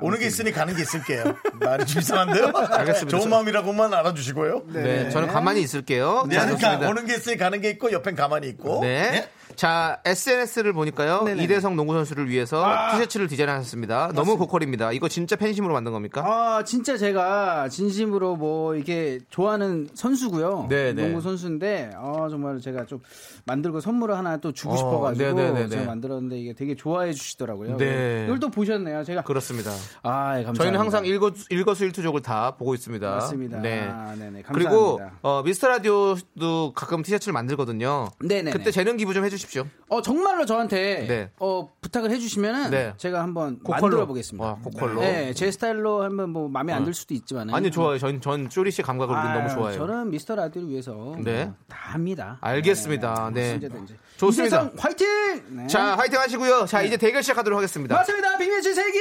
[0.00, 1.36] 오는 게 있으니 가는 게 있을게요.
[1.60, 2.52] 말이 좀 이상한데요?
[2.54, 3.18] 알겠습니다.
[3.18, 4.62] 좋은 마음이라고만 알아주시고요.
[4.68, 6.88] 네, 저는 가만히 있을게요 네, 자, 그러니까.
[6.88, 8.80] 오는 게 있으니 가는 게 있고 옆엔 가만히 있고.
[8.82, 9.28] 네.
[9.60, 11.26] 자, SNS를 보니까요.
[11.36, 14.12] 이대성 농구 선수를 위해서 티셔츠를 디자인하셨습니다.
[14.14, 14.92] 너무 고퀄입니다.
[14.92, 16.22] 이거 진짜 팬심으로 만든 겁니까?
[16.24, 20.68] 아 진짜 제가 진심으로 뭐 이렇게 좋아하는 선수고요.
[20.70, 21.02] 네, 네.
[21.02, 23.00] 농구 선수인데 아 정말 제가 좀
[23.44, 25.68] 만들고 선물을 하나 또 주고 어, 싶어 가지고 네, 네, 네, 네.
[25.68, 27.76] 제가 만들었는데 이게 되게 좋아해 주시더라고요.
[27.76, 28.24] 네.
[28.24, 29.04] 이걸 또 보셨네요.
[29.04, 29.72] 제가 그렇습니다.
[30.02, 30.54] 아 예, 감사합니다.
[30.54, 33.10] 저희는 항상 일거, 일거수일투족을 다 보고 있습니다.
[33.10, 33.60] 맞습니다.
[33.60, 33.80] 네.
[33.82, 34.52] 아, 네네, 감사합니다.
[34.54, 38.08] 그리고 어, 미스터 라디오도 가끔 티셔츠를 만들거든요.
[38.20, 38.52] 네네네.
[38.52, 39.49] 그때 재능 기부 좀 해주십시오.
[39.88, 41.30] 어 정말로 저한테 네.
[41.40, 42.94] 어 부탁을 해주시면은 네.
[42.96, 43.80] 제가 한번 고퀄로.
[43.82, 44.44] 만들어 보겠습니다.
[44.46, 45.00] 와, 고퀄로.
[45.00, 47.98] 네, 제 스타일로 하면 뭐 마음에 안 들 수도 있지만 아니 좋아요.
[47.98, 49.78] 전, 전 쇼리 씨 감각을 우린 너무 좋아해요.
[49.78, 51.44] 저는 미스터 라디오를 위해서 네.
[51.46, 52.38] 뭐 다 합니다.
[52.40, 53.30] 알겠습니다.
[53.34, 53.54] 네.
[53.54, 53.96] 언제든지.
[54.20, 54.56] 좋습니다.
[54.64, 55.06] 이재성 화이팅!
[55.48, 55.66] 네.
[55.66, 56.66] 자, 화이팅 하시고요.
[56.66, 57.94] 자, 이제 대결 시작하도록 하겠습니다.
[57.96, 58.36] 맞습니다.
[58.36, 58.98] 빅매치 세기의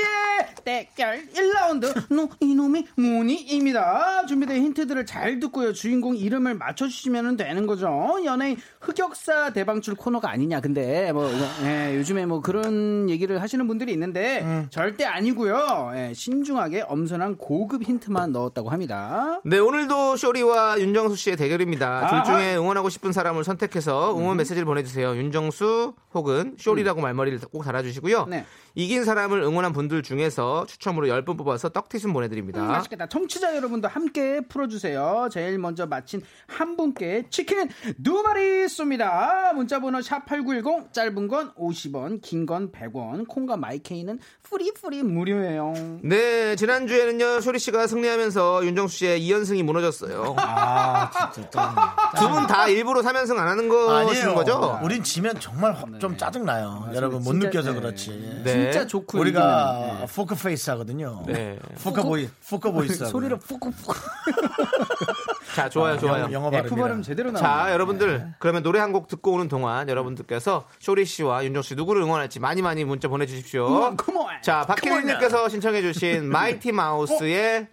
[0.64, 4.26] 대결 1라운드 너 이름이 뭐니입니다.
[4.28, 5.74] 준비된 힌트들을 잘 듣고요.
[5.74, 8.20] 주인공 이름을 맞춰주시면 되는 거죠.
[8.24, 10.62] 연예인 흑역사 대방출 코너가 아니냐.
[10.62, 11.30] 근데 뭐
[11.64, 14.68] 예, 요즘에 뭐 그런 얘기를 하시는 분들이 있는데 음.
[14.70, 15.92] 절대 아니고요.
[15.96, 19.42] 예, 신중하게 엄선한 고급 힌트만 넣었다고 합니다.
[19.44, 22.24] 네, 오늘도 쇼리와 윤정수 씨의 대결입니다.
[22.24, 22.24] 둘.
[22.34, 25.09] 중에 응원하고 싶은 사람을 선택해서 응원 메시지를 보내주세요.
[25.18, 28.26] 윤정수 혹은 쇼리라고 말머리를 꼭 달아주시고요.
[28.28, 28.46] 네.
[28.76, 32.62] 이긴 사람을 응원한 분들 중에서 추첨으로 10분 뽑아서 떡티순 보내드립니다.
[32.62, 33.08] 음, 맛있겠다.
[33.08, 35.30] 청취자 여러분도 함께 풀어주세요.
[35.32, 37.70] 제일 먼저 맞힌 한 분께 치킨은
[38.04, 39.54] 두 마리 쏩니다.
[39.54, 45.74] 문자번호 샵8910 짧은 건 50원, 긴 건 100원, 콩과 마이케이는 free free 무료예요.
[46.04, 50.36] 네, 지난주에는요, 쇼리 씨가 승리하면서 윤정수 씨의 2연승이 무너졌어요.
[50.38, 51.74] 아, 진짜.
[52.18, 54.34] 두 분 다 일부러 3연승 안 하는 아니에요.
[54.36, 54.80] 거죠?
[54.82, 56.90] 우린 지면 정말 화- 좀 짜증 나요.
[56.94, 57.80] 여러분 못 진짜, 느껴서 네.
[57.80, 58.42] 그렇지.
[58.44, 58.72] 네.
[58.72, 61.24] 진짜 좋고 우리가 포커페이스 하거든요.
[61.26, 61.58] 네.
[61.82, 63.06] poker voi, poker voice.
[63.06, 63.96] 소리를 푹푹푹.
[65.56, 66.24] 자, 좋아요, 좋아요.
[66.24, 66.82] 영어, 영어 F 발음이라.
[66.88, 67.48] 발음 제대로 나오네.
[67.48, 72.02] 자, 여러분들, 그러면 노래 한 곡 듣고 오는 동안 여러분들께서 쇼리 씨와 윤정수 씨 누구를
[72.02, 73.96] 응원할지 많이 많이 문자 보내주십시오.
[73.96, 74.28] 컴온.
[74.42, 77.68] 자, 박혜린님께서 신청해주신 마이티 마우스의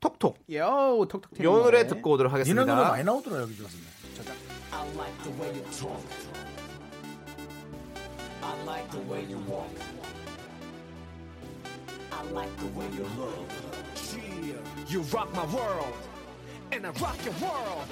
[0.00, 0.38] 톡톡.
[0.54, 2.88] 요, 톡톡 이 노래 듣고 오도록 니네 노래 하겠습니다.
[2.90, 3.66] 많이 나오더라 여기 좀.
[5.24, 6.33] You
[15.12, 15.94] rock my world,
[16.72, 17.88] and I rock your world.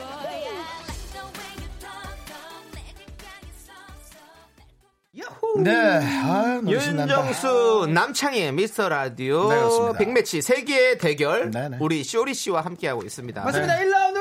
[5.58, 7.14] 네, 아, 너무 신난다.
[7.14, 9.98] 윤정수 남창희의 미스터 라디오 네, 그렇습니다.
[9.98, 11.76] 빅매치 세기의 대결 네, 네.
[11.78, 13.44] 우리 쇼리 씨와 함께하고 있습니다.
[13.44, 13.76] 맞습니다.
[13.76, 14.11] 1라운드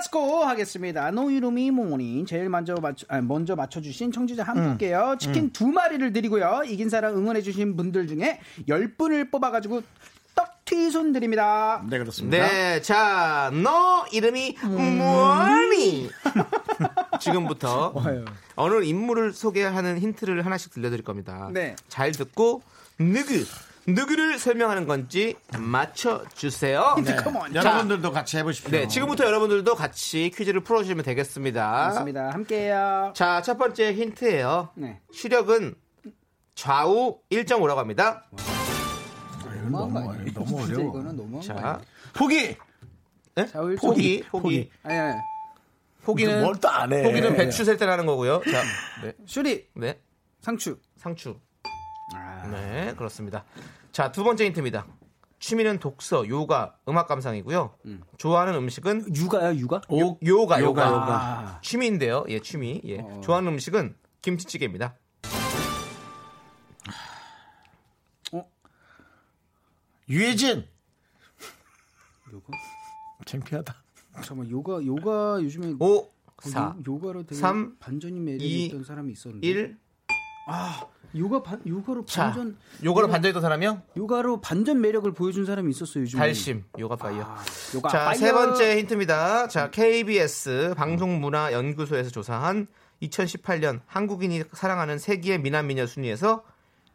[0.00, 1.10] Let's go 하겠습니다.
[1.10, 5.16] 너 이름이 뭐니 제일 먼저 맞춰 아, 먼저 맞춰주신 청취자 한 분께요.
[5.18, 6.62] 치킨 두 마리를 드리고요.
[6.66, 9.82] 이긴 사람 응원해주신 분들 중에 10분을 뽑아가지고
[10.34, 11.84] 떡튀순 드립니다.
[11.88, 12.38] 네, 그렇습니다.
[12.38, 16.08] 네, 자, 너 이름이 뭐니?
[17.20, 17.94] 지금부터
[18.56, 21.50] 어느 인물을 소개하는 힌트를 하나씩 들려드릴 겁니다.
[21.52, 21.76] 네.
[21.88, 22.62] 잘 듣고
[22.98, 23.44] 누구,
[23.86, 26.94] 누구를 설명하는 건지 맞춰주세요.
[26.98, 27.54] 힌트 컴온.
[27.54, 28.70] 여러분들도 같이 해보십시오.
[28.70, 31.70] 네, 지금부터 여러분들도 같이 퀴즈를 풀어주시면 되겠습니다.
[31.70, 32.30] 맞습니다.
[32.30, 33.12] 함께해요.
[33.16, 34.70] 자, 첫 번째 힌트예요.
[34.74, 35.00] 네.
[35.12, 35.74] 시력은
[36.54, 38.24] 좌우 1.5라고 합니다.
[39.70, 40.32] 너무한 거 너무, 아니에요?
[40.34, 40.88] 너무 어려워.
[40.90, 41.80] 이거는 너무한 거 자?
[42.12, 42.56] 포기.
[43.34, 43.46] 네?
[43.46, 44.70] 좌우 포기, 일점- 포기.
[44.82, 45.16] 아니, 아니.
[46.02, 47.02] 포기는 뭘또안 해.
[47.02, 48.42] 포기는 배추 셀때 하는 거고요.
[48.50, 48.62] 자,
[49.04, 49.98] 네, 슈리 네,
[50.40, 50.78] 상추.
[50.96, 51.38] 상추.
[52.54, 53.44] 아, 네, 그렇습니다.
[53.92, 54.86] 자, 두 번째 힌트입니다.
[55.38, 57.74] 취미는 독서, 요가, 음악 감상이고요.
[58.18, 59.80] 좋아하는 음식은 육아야 육아?
[59.92, 61.60] 요, 요가, 요가, 요가.
[61.62, 62.24] 취미인데요.
[62.28, 62.80] 예, 취미.
[62.84, 63.02] 예.
[63.22, 64.94] 좋아하는 음식은 김치찌개입니다.
[70.08, 70.66] 유해진.
[72.32, 72.52] 요가?
[73.26, 73.76] 창피하다.
[74.14, 78.82] 잠깐만 요가 요가 요즘에 5, 그 4, 요- 요가로 되게 삼, 반전이 매력이 이, 있던
[78.82, 79.78] 사람이 있었는데 1.
[81.16, 83.82] 요가 반 요가로 자, 반전 요거로 반대했던 사람이요?
[83.96, 87.22] 요가로 반전 매력을 보여준 사람이 있었어요 요즘 달심, 요가 파이어.
[87.22, 87.42] 아,
[87.74, 88.14] 요가 자, 파이어.
[88.18, 89.48] 세 번째 힌트입니다.
[89.48, 92.68] 자, KBS 방송문화연구소에서 조사한
[93.02, 96.44] 2018년 한국인이 사랑하는 세계의 미남 미녀 순위에서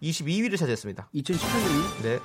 [0.01, 1.09] 22위를 차지했습니다.
[1.13, 2.19] 2018년이 네.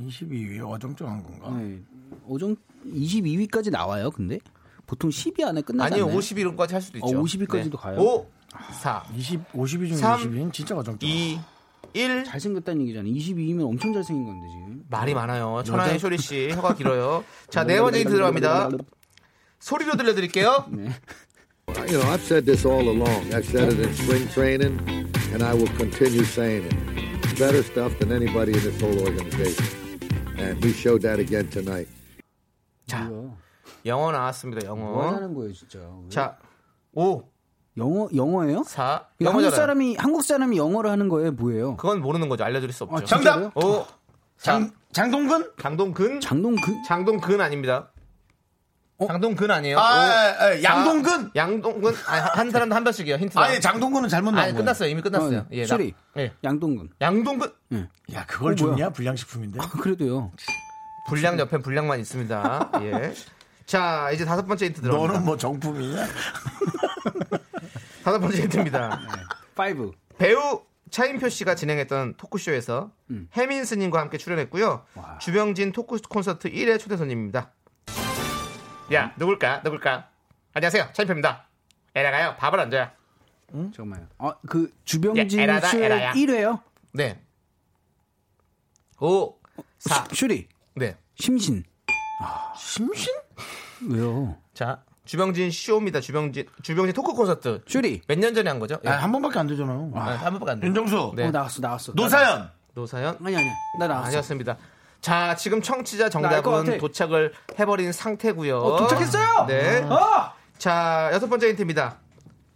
[0.00, 1.50] 22위 어정쩡한 건가?
[1.58, 1.80] 네.
[2.26, 2.56] 오정
[2.86, 4.38] 22위까지 나와요 근데
[4.86, 6.18] 보통 10위 안에 끝나지 아니요, 않나요?
[6.18, 7.06] 50위로까지 할 수도 있죠.
[7.18, 7.98] 어, 50위까지도 가요?
[8.00, 8.26] 5,
[8.82, 11.02] 4, 20, 52 중에 삼, 22는 진짜 어정쩡.
[11.08, 11.40] 2,
[11.94, 12.24] 1.
[12.24, 15.62] 잘생겼다는 얘기잖아요 22위면 엄청 잘생긴 건데 지금 말이 많아요.
[15.64, 17.24] 천하의 쇼리 씨 혀가 길어요.
[17.50, 18.70] 자, 네 번째 힌트 들어갑니다.
[19.60, 20.66] 소리로 들려드릴게요.
[21.66, 23.32] You know, I've said this all along.
[23.32, 24.78] I've said it in spring training,
[25.32, 27.38] and I will continue saying it.
[27.38, 29.64] Better stuff than anybody in this whole organization.
[30.36, 31.88] And we showed that again tonight.
[32.86, 33.08] 자,
[33.86, 34.72] 영어 나왔습니다.
[34.74, 35.14] 뭐 영어.
[35.16, 36.08] 하는 거예요 진짜 왜?
[36.08, 36.36] 자,
[36.92, 37.22] 5,
[37.76, 38.62] 영어 영어예요?
[38.64, 39.06] 4.
[39.18, 39.50] 이거 한국 영어잖아요.
[39.50, 41.76] 사람이 한국 사람이 영어를 하는 거예요 뭐예요?
[41.76, 42.44] 그건 모르는 거죠.
[42.44, 42.96] 알려드릴 수 없죠.
[42.96, 43.04] 아?
[43.04, 43.56] 정답!
[43.56, 43.86] 5,
[44.38, 45.50] 장, 장동근?
[45.60, 46.20] 장동근?
[46.20, 47.90] 장동근 장동근 아닙니다.
[49.06, 49.76] 장동근 아니에요.
[49.78, 51.10] 아, 오, 아, 아, 양동근?
[51.24, 51.94] 사, 양동근?
[52.06, 53.16] 아니, 한 사람도 한 번씩이요.
[53.16, 53.36] 힌트.
[53.38, 54.56] 아니, 장동근은 잘못 나온 거예요.
[54.56, 54.88] 끝났어요.
[54.88, 55.40] 이미 끝났어요.
[55.40, 55.92] 어, 예, 소리.
[56.14, 56.32] 나- 예.
[56.44, 57.52] 양동근 양동근?
[58.14, 58.54] 야, 그걸 어?
[58.54, 58.90] 줬냐?
[58.90, 59.58] 불량식품인데?
[59.60, 60.30] 아, 그래도 요
[61.08, 62.70] 불량 옆에 불량만 있습니다.
[62.82, 63.12] 예.
[63.66, 65.12] 자, 이제 다섯 번째 힌트 들어갑니다.
[65.12, 66.06] 너는 뭐 정품이냐?
[68.04, 69.00] 다섯 번째 힌트입니다.
[69.56, 73.28] 5 배우 차인표 씨가 진행했던 토크쇼에서 음.
[73.36, 74.84] 해민 스님과 함께 출연했고요.
[75.20, 77.52] 주병진 토크 콘서트 1회 초대 손님입니다.
[78.92, 79.62] 야, 누굴까?
[79.64, 80.10] 누굴까?
[80.52, 80.90] 안녕하세요.
[80.92, 81.46] 차인표입니다.
[81.94, 82.36] 에라가요.
[82.36, 82.90] 밥을 안 줘요.
[83.50, 84.08] 잠깐만요.
[84.18, 86.12] 어, 그 주병진 야, 에라다, 술 에라야.
[86.12, 86.62] 1회요?
[86.92, 87.20] 네.
[89.00, 89.36] 5,
[89.78, 90.08] 4.
[90.12, 90.48] 슈리.
[90.74, 90.96] 네.
[91.16, 91.64] 심신.
[92.56, 93.12] 심신?
[93.90, 94.36] 왜요?
[94.54, 96.00] 자, 주병진 쇼입니다.
[96.00, 97.62] 주병진 주병진 토크 콘서트.
[97.66, 98.00] 슈리.
[98.08, 98.78] 몇 년 전에 한 거죠?
[98.84, 98.88] 예.
[98.88, 99.90] 아, 한 번밖에 안 되잖아요.
[99.94, 100.68] 아, 한 번밖에 안 돼요.
[100.68, 101.12] 윤정수.
[101.16, 101.26] 네.
[101.26, 101.92] 어, 나왔어, 나왔어.
[101.94, 102.50] 노사연.
[102.74, 103.18] 노사연?
[103.24, 103.46] 아니, 아니.
[103.78, 104.08] 나 나왔어.
[104.08, 104.56] 아니었습니다.
[105.00, 106.78] 자, 지금 청취자 정답은.
[106.78, 108.58] 도착을 해버린 상태고요.
[108.58, 109.44] 어, 도착했어요?
[109.46, 109.82] 네.
[109.82, 110.32] 어!
[110.56, 111.98] 자, 여섯 번째 힌트입니다.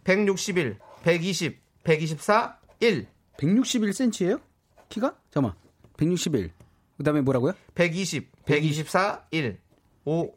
[0.03, 3.07] 161, 120, 124, 1.
[3.37, 4.41] 161cm예요?
[4.89, 5.13] 키가?
[5.31, 5.53] 잠깐만.
[5.97, 6.51] 161.
[6.97, 7.53] 그다음에 뭐라고요?
[7.75, 9.59] 120, 124, 1.
[10.05, 10.31] 5,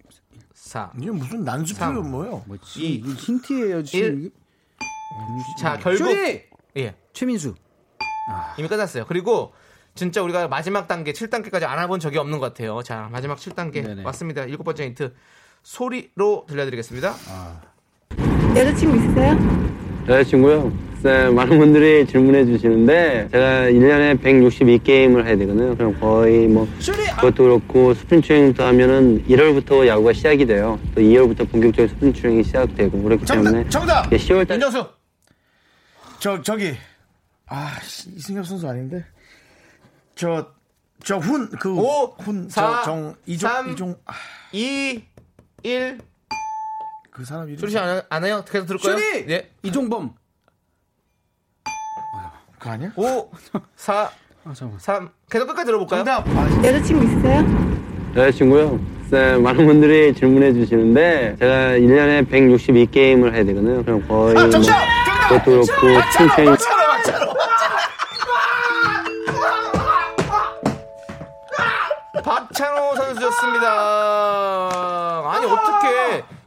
[0.55, 0.93] 4.
[0.99, 2.43] 이게 무슨 난수표현 뭐예요?
[2.47, 2.81] 뭐지?
[2.81, 4.07] 이- 힌트예요, 지금.
[4.23, 4.25] 일.
[4.25, 4.33] 이게.
[5.59, 6.43] 자, 결국 슈리!
[6.77, 6.95] 예.
[7.13, 7.55] 최민수.
[8.59, 9.05] 이미 끝났어요.
[9.07, 9.53] 그리고
[9.95, 12.83] 진짜 우리가 마지막 단계 7단계까지 알아본 적이 없는 것 같아요.
[12.83, 14.05] 자, 마지막 7단계 네네.
[14.05, 14.45] 왔습니다.
[14.45, 15.15] 일곱 번째 힌트.
[15.63, 17.15] 소리로 들려드리겠습니다.
[18.57, 19.37] 여자친구 있으세요?
[20.09, 20.73] 여자친구요?
[21.03, 25.77] 글쎄, 많은 분들이 질문해 주시는데 제가 1년에 162게임을 해야 되거든요.
[25.77, 26.69] 그럼 거의 뭐
[27.17, 30.79] 그것도 그렇고 spring training도 하면은 1월부터 야구가 시작이 돼요.
[30.95, 34.09] 또 2월부터 본격적인 spring training이 시작되고 그렇기 때문에 정답!
[34.09, 34.11] 정답!
[34.11, 34.87] 10월 달 윤정수!
[36.21, 36.73] 저, 저기.
[37.49, 39.05] 아, 씨, 이승엽 선수 아닌데?
[40.15, 40.47] 저,
[41.03, 41.77] 저 훈, 그.
[41.77, 43.97] 오, 훈, 사, 저, 정, 이종, 삼, 이종.
[44.07, 44.13] 아,
[44.53, 45.03] 2,
[45.65, 45.99] 1.
[47.13, 47.59] 그 사람 이름.
[47.59, 48.43] 조리 씨안 안 해요?
[48.51, 48.97] 계속 들을까요?
[48.99, 49.27] 슈리!
[49.31, 49.51] 예.
[49.63, 50.15] 이종범.
[52.59, 52.91] 그거 아니야?
[52.97, 53.31] 5,
[53.77, 53.93] 4,
[54.45, 54.79] 아, 잠깐만.
[54.79, 55.11] 3.
[55.31, 56.05] 계속 끝까지 들어볼까요?
[56.05, 56.27] 정답!
[56.29, 57.45] 아, 여자친구 있으세요?
[58.17, 58.81] 여자친구요?
[59.11, 63.85] 글쎄, 많은 분들이 질문해 주시는데 제가 1년에 162게임을 해야 되거든요.
[63.85, 64.73] 그럼 거의 아, 뭐 정답!
[64.73, 65.29] 정답!
[65.29, 67.33] 그것도 그렇고 트레이닝 맞잖아, 맞잖아!
[72.25, 74.69] 박찬호 선수였습니다.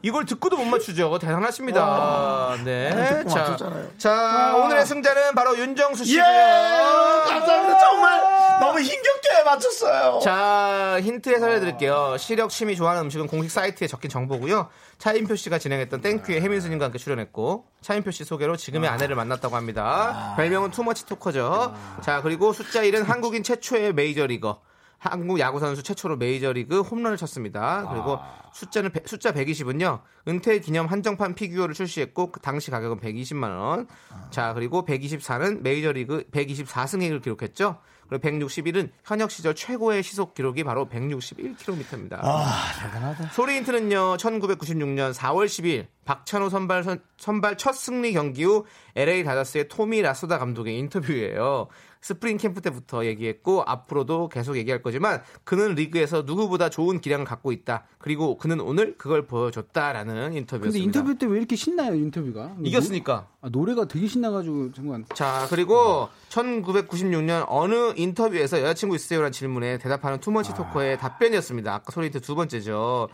[0.05, 1.17] 이걸 듣고도 못 맞추죠?
[1.17, 2.57] 대단하십니다.
[2.63, 2.91] 네.
[3.23, 3.87] 듣고 자, 맞췄잖아요.
[3.97, 6.05] 자 오늘의 승자는 바로 윤정수 예!
[6.05, 7.23] 씨고요.
[7.27, 7.79] 감사합니다.
[7.79, 8.21] 정말
[8.59, 10.19] 너무 힘겹게 맞췄어요.
[10.19, 12.17] 자 힌트 해설해 드릴게요.
[12.19, 14.69] 시력 취미 좋아하는 음식은 공식 사이트에 적힌 정보고요.
[14.99, 20.35] 차인표 씨가 진행했던 땡큐의 혜민스님과 함께 출연했고 차인표 씨 소개로 지금의 아내를 만났다고 합니다.
[20.37, 21.73] 별명은 too much talker죠.
[22.03, 24.61] 자 그리고 숫자 1은 한국인 최초의 메이저리거.
[25.11, 27.87] 한국 야구 선수 최초로 메이저리그 홈런을 쳤습니다.
[27.91, 28.19] 그리고
[28.53, 30.01] 숫자는 배- 숫자 120은요.
[30.27, 33.87] 은퇴 기념 한정판 피규어를 출시했고 그 당시 가격은 120만 원.
[34.31, 37.79] 자, 그리고 124는 메이저리그 124승을 기록했죠.
[38.07, 42.19] 그리고 161은 현역 시절 최고의 시속 기록이 바로 161km입니다.
[42.21, 43.29] 아, 대단하다.
[43.29, 49.67] 소리 힌트는요, 1996년 4월 10일 박찬호 선발, 선, 선발 첫 승리 경기 후 LA 다저스의
[49.69, 51.67] 토미 라소다 감독의 인터뷰예요.
[52.05, 57.85] 스프링 캠프 때부터 얘기했고 앞으로도 계속 얘기할 거지만 그는 리그에서 누구보다 좋은 기량을 갖고 있다.
[57.97, 60.61] 그리고 그는 오늘 그걸 보여줬다라는 인터뷰였습니다.
[60.71, 62.57] 근데 인터뷰 때 왜 이렇게 신나요, 인터뷰가?
[62.63, 63.27] 이겼으니까.
[63.41, 65.03] 아, 노래가 되게 신나가지고, 잠깐.
[65.15, 71.73] 자, 그리고 1996년 어느 인터뷰에서 여자친구 있으세요라는 질문에 대답하는 too much talker의 답변이었습니다.
[71.73, 73.09] 아까 소리 힌트 두 번째죠.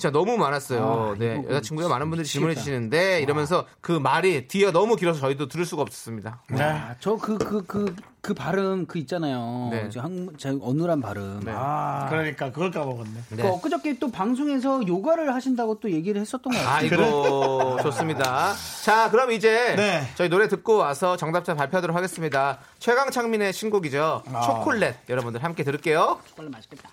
[0.00, 1.12] 진짜 너무 많았어요.
[1.12, 2.54] 아, 네, 여자친구가 많은 분들이 질문해.
[2.54, 6.42] 주시는데 이러면서 그 말이 뒤가 너무 길어서 저희도 들을 수가 없었습니다.
[6.52, 9.68] 아, 저 그, 그, 그, 그 발음, 그 있잖아요.
[9.70, 9.90] 네.
[9.90, 11.42] 저 한, 저 어눌한 발음.
[11.48, 12.06] 아.
[12.08, 13.10] 그러니까 그걸 까먹었네.
[13.28, 13.42] 네.
[13.42, 16.76] 그 엊그저께 또 방송에서 요가를 하신다고 또 얘기를 했었던 것 같아요.
[16.76, 18.54] 아이고 좋습니다.
[18.82, 20.08] 자, 그럼 이제 네.
[20.14, 22.58] 저희 노래 듣고 와서 정답자 발표하도록 하겠습니다.
[22.78, 24.22] 최강창민의 신곡이죠.
[24.32, 24.40] 아.
[24.40, 26.20] 초콜릿 여러분들 함께 들을게요.
[26.26, 26.88] 초콜릿 맛있겠다.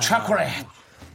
[0.00, 0.48] 초콜릿.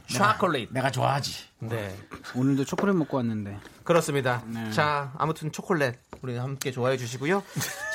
[0.06, 0.72] 초콜릿.
[0.72, 1.44] 내가 좋아하지.
[1.58, 1.94] 네.
[2.36, 3.56] 오늘도 초콜릿 먹고 왔는데.
[3.84, 4.42] 그렇습니다.
[4.46, 4.70] 네.
[4.72, 7.42] 자, 아무튼 초콜릿 우리 함께 좋아해 주시고요.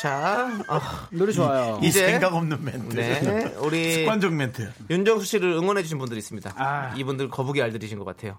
[0.02, 1.80] 자, 아, 노래 좋아요.
[1.82, 2.96] 이 이제- 생각 없는 멘트.
[2.96, 4.72] 네, 우리 습관적 멘트.
[4.90, 6.54] 윤정수 씨를 응원해 주신 분들이 있습니다.
[6.56, 6.94] 아.
[6.96, 8.38] 이분들 거북이 알들이신 것 같아요.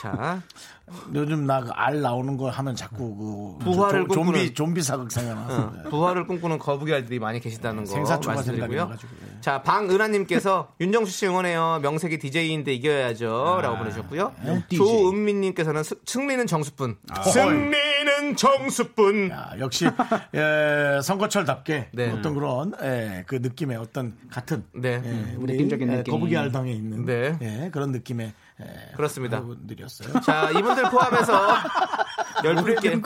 [0.00, 0.42] 자,
[1.14, 5.46] 요즘 나그알 나오는 거 하면 자꾸 그 부활을 조- 좀비 꿈꾸는- 좀비 사극 생각나.
[5.86, 8.90] 어, 부활을 꿈꾸는 거북이 알들이 많이 계시다는 거 생사초가 말씀드리고요.
[8.92, 9.40] 예.
[9.40, 11.78] 자, 방은하님께서 윤정수 씨 응원해요.
[11.82, 14.32] 명색이 DJ인데 이겨야죠.라고 보내주셨고요.
[14.68, 16.96] 조은민님께서는 스- 승리는 정수뿐.
[17.32, 19.30] 승리는 정수뿐.
[19.30, 19.86] 야, 역시
[20.34, 22.10] 예, 선거철답게 네.
[22.10, 25.00] 어떤 그런 예, 그 느낌의 어떤 같은 네.
[25.04, 26.12] 예, 우리 느낌적인 예, 느낌.
[26.12, 27.36] 거북이 알당에 있는 네.
[27.42, 29.40] 예, 그런 느낌의 예, 그렇습니다.
[29.40, 30.20] 분들이었어요.
[30.20, 31.56] 자, 이분들 포함해서
[32.44, 33.00] 열 분께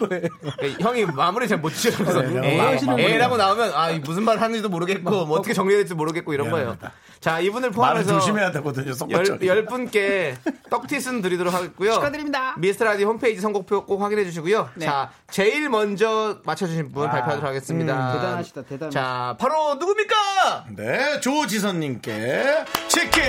[0.63, 3.05] 예, 형이 마무리 잘못 지어서 네, 마무리.
[3.05, 6.67] 에라고 나오면 아이 무슨 말 하는지도 모르겠고 뭐 어떻게 정리해야 될지 모르겠고 이런 거예요.
[6.77, 6.93] 미안합니다.
[7.21, 8.93] 자, 이분들 말을 포함해서 조심해야 되거든요.
[9.11, 9.47] 열.
[9.47, 10.37] 열 분께
[10.69, 11.95] 떡티순 드리도록 하겠고요.
[11.95, 12.55] 축하드립니다.
[12.59, 14.69] 미스터 라디오 홈페이지 선곡표 꼭 확인해 주시고요.
[14.81, 17.95] 자, 제일 먼저 맞춰주신 분 발표하도록 하겠습니다.
[17.95, 19.01] 음, 대단하시다, 대단하시다.
[19.01, 20.67] 자, 바로 누굽니까?
[20.77, 23.23] 네, 조지선님께 치킨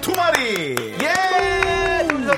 [0.00, 0.74] 두 마리.
[1.00, 1.13] 예,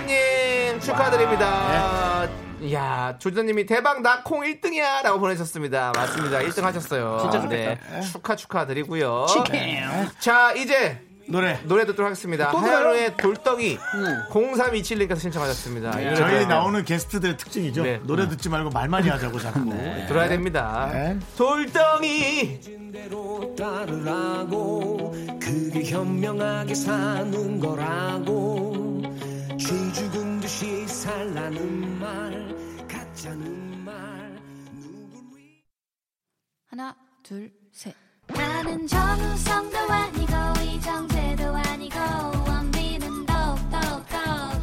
[0.07, 2.29] 조지선님 축하드립니다.
[2.63, 5.93] 이야, 조지다님이 대박 나 콩 1등이야 라고 보내셨습니다.
[5.95, 6.39] 맞습니다.
[6.41, 7.19] 1등 하셨어요.
[7.23, 7.79] 진짜 네.
[7.79, 8.01] 좋겠다.
[8.03, 9.27] 축하 축하드리고요.
[9.29, 9.79] 치킨.
[10.19, 12.51] 자, 이제 노래 노래 듣도록 하겠습니다.
[12.51, 13.79] 또 하연우의 돌덩이
[14.31, 16.01] 0327님께서 신청하셨습니다.
[16.01, 16.47] 이 노래 저희.
[16.47, 17.83] 나오는 게스트들의 특징이죠.
[17.83, 18.01] 네.
[18.05, 19.71] 노래 듣지 말고 말 많이 하자고 자꾸.
[20.09, 20.91] 들어야 됩니다.
[20.93, 21.19] 네.
[21.37, 22.61] 돌덩이
[23.59, 28.86] 따르라고 그게 현명하게 사는 거라고
[29.59, 32.55] 쥐 죽은 듯이 살라는 말
[32.89, 33.97] 가짜는 말.
[36.69, 37.95] 하나, 둘, 셋.
[38.29, 40.33] 나는 정우성도 아니고
[40.63, 41.99] 이정재도 아니고
[42.47, 43.77] 원빈은 더욱더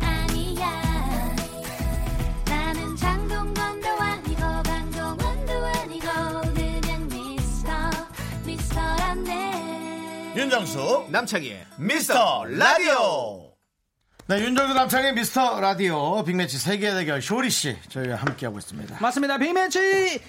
[0.01, 1.35] 아니야.
[2.45, 6.07] 나는 장동건도 아니고 강동원도 아니고
[6.53, 7.71] 그냥 미스터
[8.45, 10.33] 미스터란데.
[10.35, 13.52] 윤정수 남창희의 미스터 라디오
[14.25, 19.37] 네 윤정수 남창희의 미스터 라디오 빅매치 세계 대결 쇼리 씨 저희와 함께하고 있습니다 맞습니다.
[19.37, 20.21] 빅매치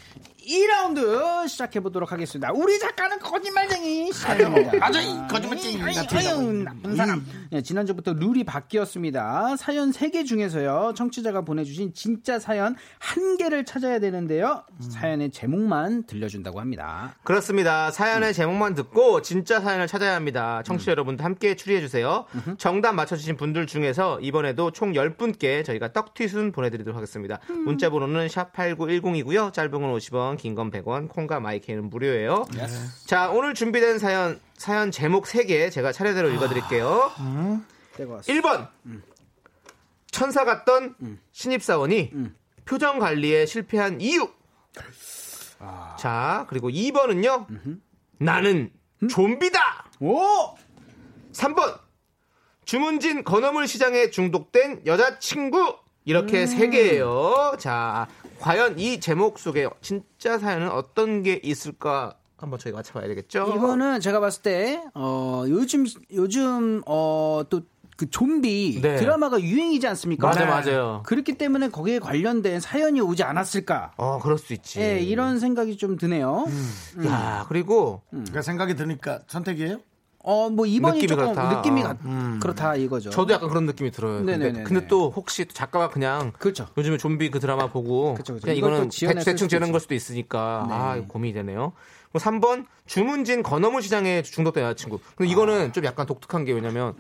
[0.47, 2.53] 2라운드 시작해보도록 하겠습니다.
[2.53, 4.79] 우리 작가는 거짓말쟁이 시작합니다.
[4.79, 6.65] 맞아, 이 거짓말쟁이 같은.
[6.65, 7.27] 나쁜 사람.
[7.51, 9.57] 네, 지난주부터 룰이 바뀌었습니다.
[9.57, 10.93] 사연 3개 중에서요.
[10.97, 14.65] 청취자가 보내주신 진짜 사연 한개를 찾아야 되는데요.
[14.81, 17.15] 사연의 제목만 들려준다고 합니다.
[17.23, 17.91] 그렇습니다.
[17.91, 20.63] 사연의 제목만 듣고 진짜 사연을 찾아야 합니다.
[20.65, 22.27] 청취자 여러분도 함께 추리해주세요.
[22.59, 27.41] 정답 맞춰주신 분들 중에서 이번에도 총 10분께 저희가 떡튀순 보내드리도록 하겠습니다.
[27.65, 29.53] 문자 번호는 샵 8910이고요.
[29.53, 32.47] 짧은 건 50원, 긴 건 100원, 콩과 마이크는 무료예요.
[33.07, 37.13] 자, 오늘 준비된 사연, 사연 제목 3개 제가 차례대로 읽어드릴게요.
[37.97, 38.69] 때가 1번.
[40.11, 40.95] 천사 같던
[41.33, 42.13] 신입사원이
[42.65, 44.29] 표정 관리에 실패한 이유.
[45.99, 47.47] 자, 그리고 2번은요.
[48.19, 48.71] 나는
[49.11, 49.91] 좀비다.
[50.01, 50.55] 오!
[51.33, 51.79] 3번.
[52.65, 55.77] 주문진 건어물 시장에 중독된 여자친구.
[56.05, 57.55] 이렇게 세 개예요.
[57.59, 58.07] 자,
[58.41, 63.55] 과연 이 제목 속에 진짜 사연은 어떤 게 있을까 한번 저희가 맞춰봐야 되겠죠?
[63.57, 67.63] 이거는 제가 봤을 때, 어, 요즘, 요즘, 어, 또,
[67.97, 68.97] 그 좀비 네.
[68.97, 70.29] 드라마가 유행이지 않습니까?
[70.29, 71.03] 맞아요, 맞아요.
[71.07, 73.93] 그렇기 때문에 거기에 관련된 사연이 오지 않았을까?
[73.97, 74.81] 어, 그럴 수 있지.
[74.81, 76.45] 예, 이런 생각이 좀 드네요.
[76.49, 77.07] 음.
[77.07, 79.79] 야, 그리고 그러니까 생각이 드니까 선택이에요?
[80.27, 81.57] 어, 뭐 이번이 느낌이 조금 그렇다.
[81.57, 81.85] 느낌이 어.
[81.89, 81.97] 가-
[82.41, 83.11] 그렇다 이거죠.
[83.11, 84.17] 저도 약간 그런 느낌이 들어요.
[84.19, 84.65] 근데, 네네네네.
[84.65, 86.67] 근데 또 혹시 작가가 그냥 그렇죠.
[86.79, 88.45] 요즘에 좀비 그 드라마 보고 그쵸, 그쵸.
[88.45, 89.73] 그냥 이거는 대충 있죠.
[89.73, 90.75] 걸 수도 있으니까 네.
[90.75, 91.73] 아 고민이 되네요.
[92.13, 94.99] 뭐 3번 주문진 건어물 시장에 중독된 여자친구.
[95.15, 96.95] 근데 이거는 좀 약간 독특한 게 왜냐면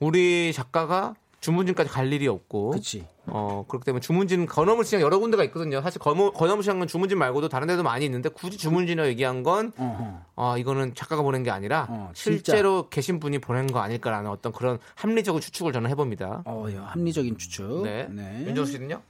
[0.00, 3.06] 우리 작가가 주문진까지 갈 일이 없고 그치.
[3.26, 5.80] 어 그렇기 때문에 주문진 건어물 시장 여러 군데가 있거든요.
[5.80, 10.20] 사실 건어, 건어물 시장은 주문진 말고도 다른 데도 많이 있는데 굳이 주문진을 얘기한 건 어허.
[10.36, 12.10] 아, 이거는 작가가 보낸 게 아니라 어.
[12.14, 16.42] 실제로 계신 분이 보낸 거 아닐까라는 어떤 그런 합리적인 추측을 저는 해봅니다.
[16.44, 17.82] 어, 야, 합리적인 추측.
[17.82, 18.06] 네.
[18.10, 18.44] 네.
[18.46, 19.02] 윤정수 씨는요?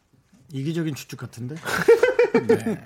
[0.53, 1.57] 이기적인 추측 같은데.
[2.47, 2.85] 네.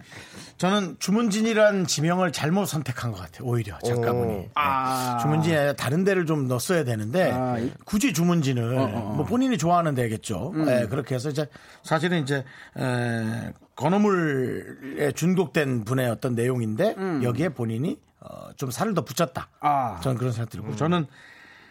[0.61, 3.49] 저는 주문진이란 지명을 잘못 선택한 것 같아요.
[3.49, 4.27] 오히려 작가분이.
[4.31, 4.51] 네.
[4.55, 5.17] 아.
[5.23, 9.15] 주문진이 아니라 다른 데를 좀 넣었어야 되는데 아, 이- 굳이 주문진을 어, 어, 어.
[9.15, 10.53] 뭐 본인이 좋아하는 데겠죠.
[10.55, 10.69] 음.
[10.69, 11.49] 예, 그렇게 해서 이제
[11.83, 12.45] 사실은 이제
[12.77, 19.49] 에, 건어물에 중독된 분의 어떤 내용인데 여기에 본인이 어, 좀 살을 더 붙였다.
[19.51, 19.57] 음.
[19.61, 20.01] 아.
[20.03, 21.07] 저는 그런 생각 들고 저는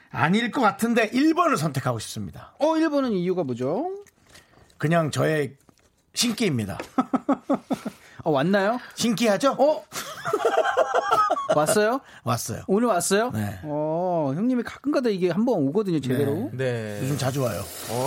[0.09, 2.55] 아닐 것 같은데 1번을 선택하고 싶습니다.
[2.57, 3.85] 어, 1번은 이유가 뭐죠?
[4.79, 5.57] 그냥 저의
[6.15, 6.79] 신기입니다.
[8.23, 8.79] 어, 왔나요?
[8.95, 9.51] 신기하죠?
[9.57, 9.83] 어?
[11.55, 11.99] 왔어요?
[12.23, 12.61] 왔어요.
[12.67, 13.31] 오늘 왔어요?
[13.31, 13.59] 네.
[13.63, 16.51] 어, 형님이 가끔가다 이게 한 번 오거든요, 제대로.
[16.53, 16.99] 네.
[17.01, 17.61] 요즘 자주 와요.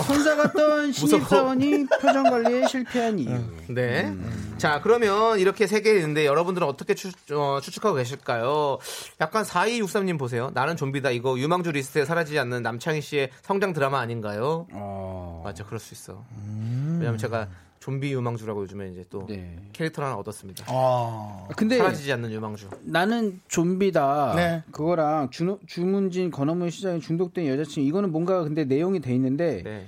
[0.07, 3.37] 혼자 갔던 신입사원이 표정 관리에 실패한 이유.
[3.67, 4.03] 네.
[4.05, 4.55] 음.
[4.57, 8.77] 자, 그러면 이렇게 세 개 있는데 여러분들은 어떻게 추, 어, 추측하고 계실까요?
[9.19, 10.51] 약간 4263님 보세요.
[10.53, 11.09] 나는 좀비다.
[11.09, 14.67] 이거 유망주 리스트에 사라지지 않는 남창희 씨의 성장 드라마 아닌가요?
[14.71, 15.41] 어.
[15.43, 16.23] 맞아, 그럴 수 있어.
[16.37, 16.97] 음.
[17.01, 17.47] 왜냐면 제가
[17.83, 19.57] 좀비 유망주라고 요즘에 이제 또 네.
[19.73, 20.63] 캐릭터를 하나 얻었습니다.
[20.69, 21.49] 아.
[21.57, 22.69] 근데 사라지지 않는 유망주.
[22.83, 24.33] 나는 좀비다.
[24.37, 24.63] 네.
[24.71, 29.87] 그거랑 주, 주문진 건어물 시장에 중독된 여자친구 이거는 뭔가 근데 내용이 돼 있는데 네.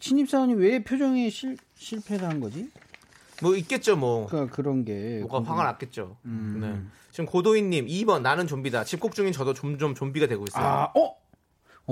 [0.00, 2.68] 신입사원이 왜 표정에 실, 실패를 한 거지?
[3.40, 4.26] 뭐 있겠죠, 뭐.
[4.26, 6.18] 그러니까 그런 게 뭐가 화가 났겠죠.
[6.26, 6.58] 음.
[6.60, 6.78] 네.
[7.10, 8.84] 지금 고도인님 2번 나는 좀비다.
[8.84, 10.62] 집콕 중인 저도 점점 좀비가 되고 있어요.
[10.62, 11.16] 아, 어?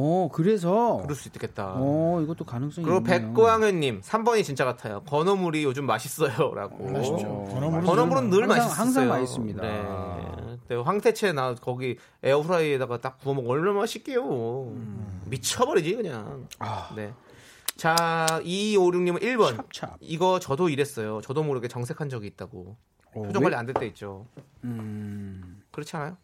[0.01, 1.75] 어, 그래서 그럴 수 있겠다.
[1.77, 3.19] 어, 이것도 가능성이 그리고 있네요.
[3.33, 5.03] 백고양이님 3번이 진짜 같아요.
[5.09, 6.89] 건어물이 요즘 맛있어요라고.
[6.91, 7.47] 맛있죠.
[7.51, 8.81] 건어물은 건어물은 늘 항상- 맛있어요.
[8.81, 9.63] 항상 맛있습니다.
[9.63, 10.59] 네.
[10.69, 14.73] 네, 황태채 나 거기 에어프라이에다가 딱 구워 먹으면 얼마나 맛있게요.
[15.27, 16.47] 미쳐버리지 그냥.
[16.95, 17.13] 네.
[17.77, 19.57] 자, 2256님은 1번.
[19.73, 19.97] 찹찹.
[20.01, 21.21] 이거 저도 이랬어요.
[21.23, 22.77] 저도 모르게 정색한 적이 있다고.
[23.15, 23.51] 어, 표정 왜?
[23.51, 24.27] 관리 안 될 때 있죠.
[24.65, 25.63] 음.
[25.71, 26.17] 그렇지 않아요?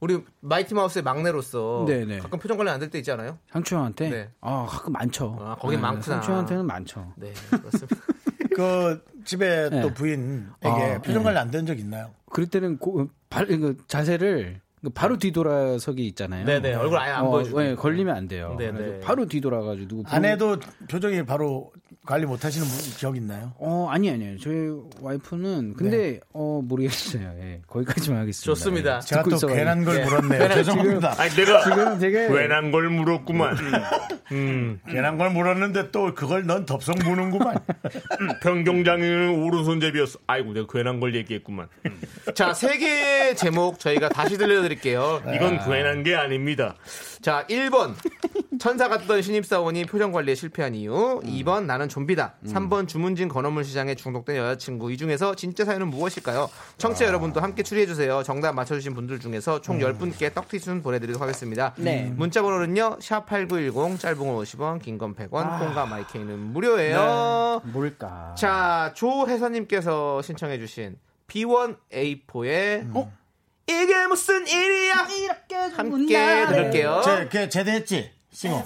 [0.00, 2.18] 우리 마이티 마우스의 막내로서 네네.
[2.18, 3.38] 가끔 표정 관리 안 될 때 있지 않아요?
[3.50, 4.08] 상추형한테?
[4.10, 4.28] 네.
[4.40, 5.36] 아, 가끔 많죠.
[5.40, 6.02] 아, 거긴 많구나.
[6.02, 7.12] 상추형한테는 많죠.
[7.16, 7.96] 네, 그렇습니다.
[8.54, 9.82] 그 집에 네.
[9.82, 11.24] 또 부인에게 아, 표정 네.
[11.24, 12.10] 관리 안 된 적 있나요?
[12.30, 16.44] 그럴 때는 고, 발, 그 자세를 그 바로 뒤돌아서기 있잖아요.
[16.46, 17.60] 네네, 얼굴 아예 안 보여주고.
[17.60, 18.54] 네, 걸리면 안 돼요.
[18.58, 19.00] 네네.
[19.00, 21.72] 바로 뒤돌아가지고 누구 아내도 표정이 바로
[22.08, 23.52] 관리 못 하시는 분 기억 있나요?
[23.58, 24.70] 어 아니 아니요 저희
[25.02, 26.20] 와이프는 근데 네.
[26.32, 27.34] 어 모르겠어요.
[27.38, 28.44] 예, 거기까지만 하겠습니다.
[28.46, 28.96] 좋습니다.
[28.96, 29.52] 예, 제가 또 있어가지고.
[29.54, 30.04] 괜한 걸 예.
[30.06, 30.40] 물었네요.
[30.48, 31.10] 괜한- 죄송합니다.
[31.10, 33.56] 지금- 아니 내가 지금 되게 괜한 걸 물었구만.
[34.32, 34.80] 음.
[34.88, 37.58] 괜한 걸 물었는데 또 그걸 넌 덥석 무는구만.
[38.42, 40.18] 평경장에는 오른손잡이였어.
[40.26, 41.68] 아이고 내가 괜한 걸 얘기했구만.
[41.84, 42.00] 음.
[42.34, 45.22] 자, 세 개의 제목 저희가 다시 들려드릴게요.
[45.34, 46.74] 이건 괜한 게 아닙니다.
[47.20, 47.94] 자, 1번.
[48.58, 51.20] 천사 같던 신입사원이 표정 관리에 실패한 이유.
[51.22, 52.34] 2번 나는 좀비다.
[52.46, 54.92] 3번 주문진 건어물 시장에 중독된 여자친구.
[54.92, 56.48] 이 중에서 진짜 사연은 무엇일까요?
[56.78, 58.22] 청취자 여러분도 함께 추리해주세요.
[58.22, 61.74] 정답 맞춰주신 분들 중에서 총 10분께 떡티순 보내드리도록 하겠습니다.
[61.76, 62.12] 네.
[62.16, 62.98] 문자 번호는요.
[63.00, 67.62] 샵8910 짧은 건 50원 긴 건 100원 콩과 마이케이는 무료예요.
[67.64, 68.34] 뭘까?
[68.36, 70.96] 자, 조혜선님께서 신청해주신
[71.28, 73.08] B1A4의
[73.66, 75.06] 이게 무슨 일이야?
[75.10, 77.02] 이렇게 함께 들을게요.
[77.04, 78.10] 제, 걔 제대했지?
[78.32, 78.64] 싱어.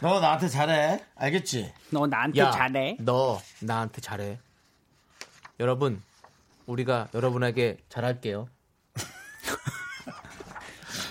[0.00, 1.04] 너 나한테 잘해.
[1.14, 1.72] 알겠지?
[1.90, 2.96] 너 나한테 야, 잘해.
[3.00, 4.38] 너 나한테 잘해.
[5.58, 6.02] 여러분,
[6.66, 8.48] 우리가 여러분에게 잘할게요.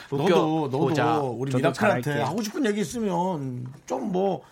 [0.10, 1.20] 웃겨 너도, 너도 보자.
[1.20, 2.22] 우리 미라클한테.
[2.22, 4.44] 하고 싶은 얘기 있으면 좀 뭐,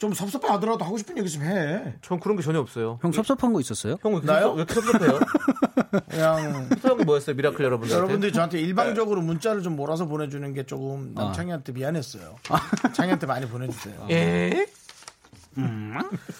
[0.00, 1.94] 좀 섭섭해 하더라도 하고 싶은 얘기 있으면 해.
[2.00, 2.98] 전 그런 게 전혀 없어요.
[3.02, 3.98] 형 섭섭한 거 있었어요?
[4.02, 4.52] 형, 왜 나요?
[4.52, 5.20] 왜 이렇게 섭섭해요?
[6.08, 7.94] 그냥 섭섭한 게 뭐였어요, 미라클 여러분들?
[7.94, 12.34] 여러분들이 저한테 일방적으로 문자를 좀 몰아서 보내주는 게 조금 남창희한테 미안했어요.
[12.94, 14.06] 창희한테 많이 보내주세요.
[14.08, 14.66] 예?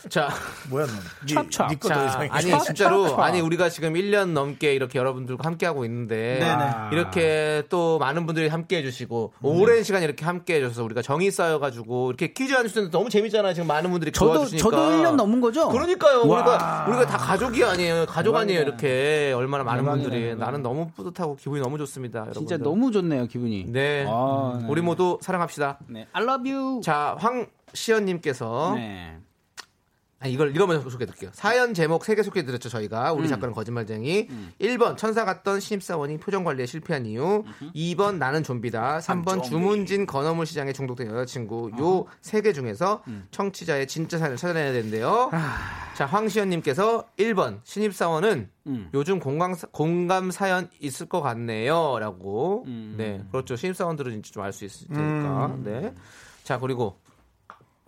[0.08, 0.28] 자,
[0.70, 0.92] 뭐야 너?
[1.26, 1.68] 니, 찹찹.
[1.68, 2.28] 니꺼더 자, 이상해.
[2.30, 3.22] 아니 찹, 진짜로 찹, 찹.
[3.22, 6.64] 아니 우리가 지금 1년 넘게 이렇게 여러분들과 함께 하고 있는데 네네.
[6.92, 12.32] 이렇게 또 많은 분들이 함께 해주시고 오랜 시간 이렇게 함께 해줘서 우리가 정이 쌓여가지고 이렇게
[12.32, 13.52] 퀴즈 안 주는데 너무 재밌잖아요.
[13.54, 14.70] 지금 많은 분들이 저도 도와주시니까.
[14.70, 15.68] 저도 1년 넘은 거죠?
[15.68, 16.26] 그러니까요.
[16.26, 16.38] 와.
[16.38, 18.06] 우리가 우리가 다 가족이 아니에요.
[18.06, 18.60] 가족 아니에요.
[18.60, 20.44] 이렇게 얼마나 많은 대박이네, 분들이 대박.
[20.44, 22.20] 나는 너무 뿌듯하고 기분이 너무 좋습니다.
[22.20, 22.34] 여러분.
[22.34, 23.66] 진짜 너무 좋네요 기분이.
[23.68, 24.06] 네.
[24.08, 24.66] 아, 네.
[24.68, 25.78] 우리 모두 사랑합시다.
[25.88, 26.06] 네.
[26.12, 26.80] I love you.
[26.82, 29.18] 자, 황 시연님께서 네.
[30.22, 31.30] 아, 이걸 이거만 소개해드릴게요.
[31.32, 33.14] 사연 제목 3개 소개해드렸죠 저희가.
[33.14, 34.28] 우리 작가는 거짓말쟁이.
[34.60, 37.42] 1번 천사 같던 신입사원이 표정 관리에 실패한 이유.
[37.74, 38.98] 2번 나는 좀비다.
[38.98, 41.70] 3번 주문진 건어물 시장에 중독된 여자친구.
[41.78, 45.30] 요세개 중에서 청취자의 진짜 사연을 찾아내야 되는데요
[45.96, 48.50] 자 황시연님께서 1번 신입사원은
[48.92, 51.98] 요즘 공감, 공감 사연 있을 것 같네요.
[51.98, 52.66] 라고.
[52.66, 53.56] 네 그렇죠.
[53.56, 55.56] 신입사원들은 진짜 좀 알 수 있을 테니까.
[55.64, 55.94] 네
[56.44, 56.98] 자 그리고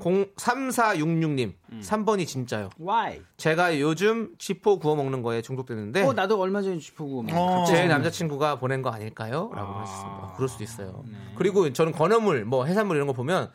[0.02, 3.20] 03466님 3번이 진짜요 Why?
[3.36, 7.64] 제가 요즘 쥐포 구워 먹는 거에 중독됐는데 어 나도 얼마 전에 쥐포고 어.
[7.66, 9.50] 제 남자친구가 보낸 거 아닐까요?
[9.54, 10.32] 라고 하셨습니다.
[10.36, 11.04] 그럴 수도 있어요.
[11.36, 13.50] 그리고 저는 건어물, 뭐 해산물 이런 거 보면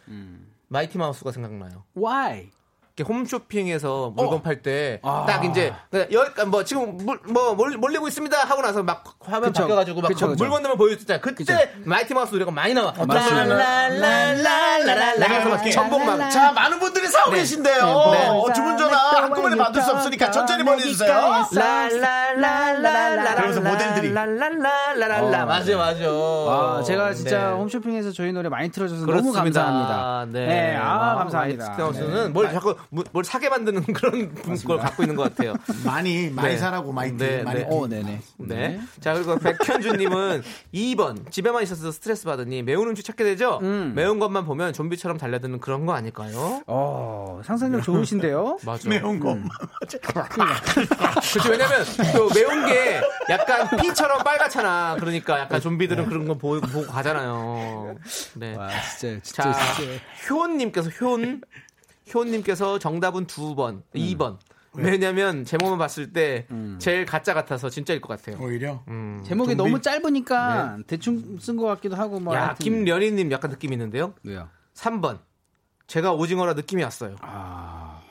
[0.67, 1.83] 마이티 마우스가 생각나요.
[1.95, 2.49] Why?
[2.97, 5.23] 이렇게 홈쇼핑에서 물건 팔때 아.
[5.27, 5.71] 딱 이제
[6.11, 9.61] 여기 뭐 지금 물, 뭐 몰- 몰리고 있습니다 하고 나서 막 화면 그쵸.
[9.63, 10.43] 바뀌어 가지고 막 그쵸, 그쵸.
[10.43, 12.91] 물건들만 보여줄 때 그때 마이티 마우스 노래가 많이 나와.
[12.97, 13.43] 맞습니다.
[13.89, 17.37] 라라라라라라 그래서 막 전복 막 자, 많은 분들이 사고 네.
[17.37, 17.75] 계신데요.
[18.11, 18.27] 네.
[18.29, 21.13] 어, 주문 전화 한꺼번에 받을 수 없으니까 천천히 보내주세요.
[21.53, 24.11] 라라라라라라 그러면서 모델들이.
[24.11, 25.99] 라라라라라라 맞아 맞아.
[26.09, 27.53] 아, 제가 진짜 네.
[27.53, 29.39] 홈쇼핑에서 저희 노래 많이 틀어줘서 그렇습니다.
[29.43, 30.25] 너무 감사합니다.
[30.31, 30.75] 네.
[30.75, 31.67] 아, 감사합니다.
[31.67, 34.33] 마이트하우스는 뭘 자꾸 뭐- 뭘 사게 만드는 그런
[34.65, 35.53] 걸 갖고 있는 것 같아요.
[35.85, 36.57] 많이, 많이 네.
[36.57, 37.17] 사라고, 마이티.
[37.17, 37.59] 네, 많이.
[37.59, 37.67] 네.
[37.69, 38.19] 어, 네네.
[38.37, 38.79] 네.
[38.99, 41.31] 자, 그리고 백현주님은 2번.
[41.31, 43.59] 집에만 있어서 스트레스 받으니 매운 음식 찾게 되죠?
[43.61, 43.93] 음.
[43.95, 46.61] 매운 것만 보면 좀비처럼 달려드는 그런 거 아닐까요?
[46.67, 48.59] 어, 상상력 좋으신데요?
[48.65, 48.89] 맞아.
[48.89, 49.37] 매운 거.
[49.79, 51.49] 그렇죠.
[51.49, 51.85] 왜냐면
[52.15, 54.97] 또 매운 게 약간 피처럼 빨갛잖아.
[54.99, 57.95] 그러니까 약간 좀비들은 그런 거 보고, 보고 가잖아요.
[58.35, 58.55] 네.
[58.55, 59.91] 와, 진짜, 자, 진짜, 진짜.
[60.29, 61.41] 효은님께서 효은
[62.13, 63.99] 효은님께서 정답은 두 번, 음.
[63.99, 64.37] 2번.
[64.73, 66.45] 왜냐면 제목만 봤을 때
[66.77, 68.37] 제일 가짜 같아서 진짜일 것 같아요.
[68.43, 68.83] 오히려.
[68.89, 69.23] 음.
[69.25, 69.63] 제목이 좀비?
[69.63, 72.35] 너무 짧으니까 대충 쓴 것 같기도 하고 뭐.
[72.35, 72.63] 야, 하여튼.
[72.63, 74.13] 김련희님 약간 느낌 있는데요.
[74.23, 74.49] 왜요?
[74.75, 75.19] 3번.
[75.87, 77.15] 제가 오징어라 느낌이 왔어요.
[77.21, 78.01] 아,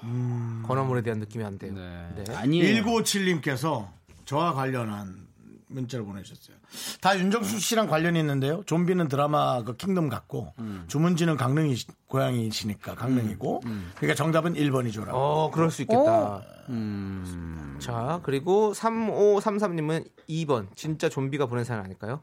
[0.66, 1.72] 건어물에 대한 느낌이 안 돼요.
[1.74, 2.24] 네.
[2.24, 2.34] 네.
[2.34, 2.82] 아니에요.
[2.82, 3.88] 1957님께서
[4.24, 5.25] 저와 관련한
[5.68, 6.56] 문자를 보내셨어요.
[7.00, 8.62] 다 윤정수 씨랑 관련이 있는데요.
[8.66, 10.54] 좀비는 드라마 그 킹덤 같고
[10.86, 13.60] 주문지는 강릉이 고향이시니까 강릉이고
[13.96, 15.10] 그러니까 정답은 1번이죠라고.
[15.12, 16.42] 어, 그럴 수 있겠다.
[16.68, 17.76] 음.
[17.80, 20.68] 자, 그리고 3533님은 2번.
[20.74, 22.20] 진짜 좀비가 보낸 사연 아닐까요?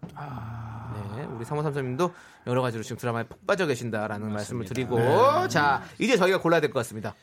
[1.16, 2.12] 네, 우리 3533님도
[2.48, 5.48] 여러 가지로 지금 드라마에 푹 빠져 계신다라는 말씀을 드리고.
[5.48, 7.14] 자, 이제 저희가 골라야 될 것 같습니다.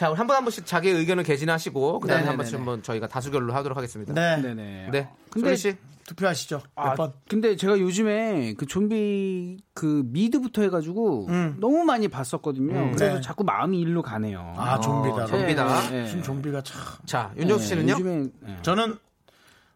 [0.00, 2.36] 자, 한 분 한 분씩 자기 의견을 개진하시고 그다음에 한 네네네네.
[2.38, 4.14] 번씩 한번 저희가 다수결로 하도록 하겠습니다.
[4.14, 4.40] 네.
[4.40, 4.88] 네네.
[4.90, 5.10] 네.
[5.28, 5.76] 근데 씨.
[6.06, 6.62] 투표하시죠.
[6.74, 7.12] 몇 아, 번?
[7.28, 11.28] 근데 제가 요즘에 그 좀비 그 미드부터 해가지고
[11.58, 12.72] 너무 많이 봤었거든요.
[12.74, 13.20] 음, 그래서 네.
[13.20, 14.54] 자꾸 마음이 일로 가네요.
[14.56, 15.26] 아, 좀비다.
[15.26, 15.90] 좀비다.
[15.90, 16.02] 네.
[16.04, 16.80] 무슨 좀비가 참.
[17.04, 17.92] 자, 윤정수 씨는요?
[17.92, 18.58] 요즘에 네.
[18.62, 18.96] 저는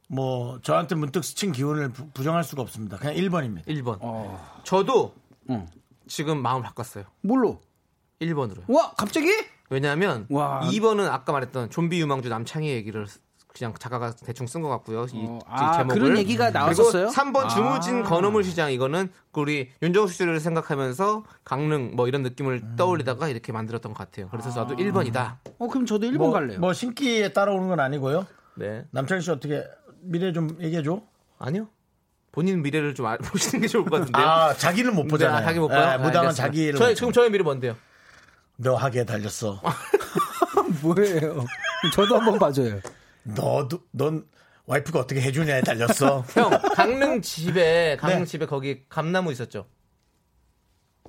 [0.09, 2.97] 뭐 저한테 문득 스친 기운을 부, 부정할 수가 없습니다.
[2.97, 3.66] 그냥 1번입니다.
[3.66, 3.99] 1번.
[4.01, 4.61] 어.
[4.64, 5.14] 저도
[5.51, 5.66] 응.
[6.09, 7.05] 지금 마음 바꿨어요.
[7.20, 7.61] 뭘로?
[8.22, 8.62] 1번으로요.
[8.68, 9.29] 와 갑자기?
[9.75, 10.61] 왜냐하면 와.
[10.70, 13.07] 2번은 아까 말했던 좀비 유망주 남창희 얘기를
[13.53, 15.07] 그냥 작가가 대충 쓴 것 같고요.
[15.12, 16.01] 이, 어, 이 아, 제목을.
[16.01, 17.07] 그런 얘기가 나왔었어요?
[17.09, 17.49] 그리고 3번 아.
[17.49, 22.75] 주무진 건어물 시장 이거는 우리 윤정수 씨를 생각하면서 강릉 뭐 이런 느낌을 음.
[22.77, 24.29] 떠올리다가 이렇게 만들었던 것 같아요.
[24.31, 25.37] 그래서 저도 1번이다.
[25.59, 26.59] 어 그럼 저도 1번 뭐, 갈래요.
[26.59, 28.27] 뭐 신기에 따라오는 건 아니고요.
[28.57, 28.85] 네.
[28.91, 29.64] 남창희 씨 어떻게
[30.01, 31.01] 미래 좀 얘기해 줘.
[31.39, 31.68] 아니요.
[32.33, 34.27] 본인 미래를 좀 알- 보시는 게 좋을 것 같은데요.
[34.27, 35.39] 아, 자기는 못 보잖아요.
[35.39, 35.99] 네, 자기 못 예, 봐요.
[36.01, 36.33] 무당은 알겠습니다.
[36.33, 37.77] 자기를 저희 못 지금 저의 미래 뭔데요?
[38.57, 39.61] 너 하기에 달렸어.
[40.83, 41.45] 뭐예요?
[41.95, 42.81] 저도 한번 봐줘요.
[43.23, 44.25] 너도 넌
[44.67, 46.25] 와이프가 어떻게 해주냐에 달렸어.
[46.33, 48.25] 형, 강릉 집에 강릉 네.
[48.25, 49.67] 집에 거기 감나무 있었죠?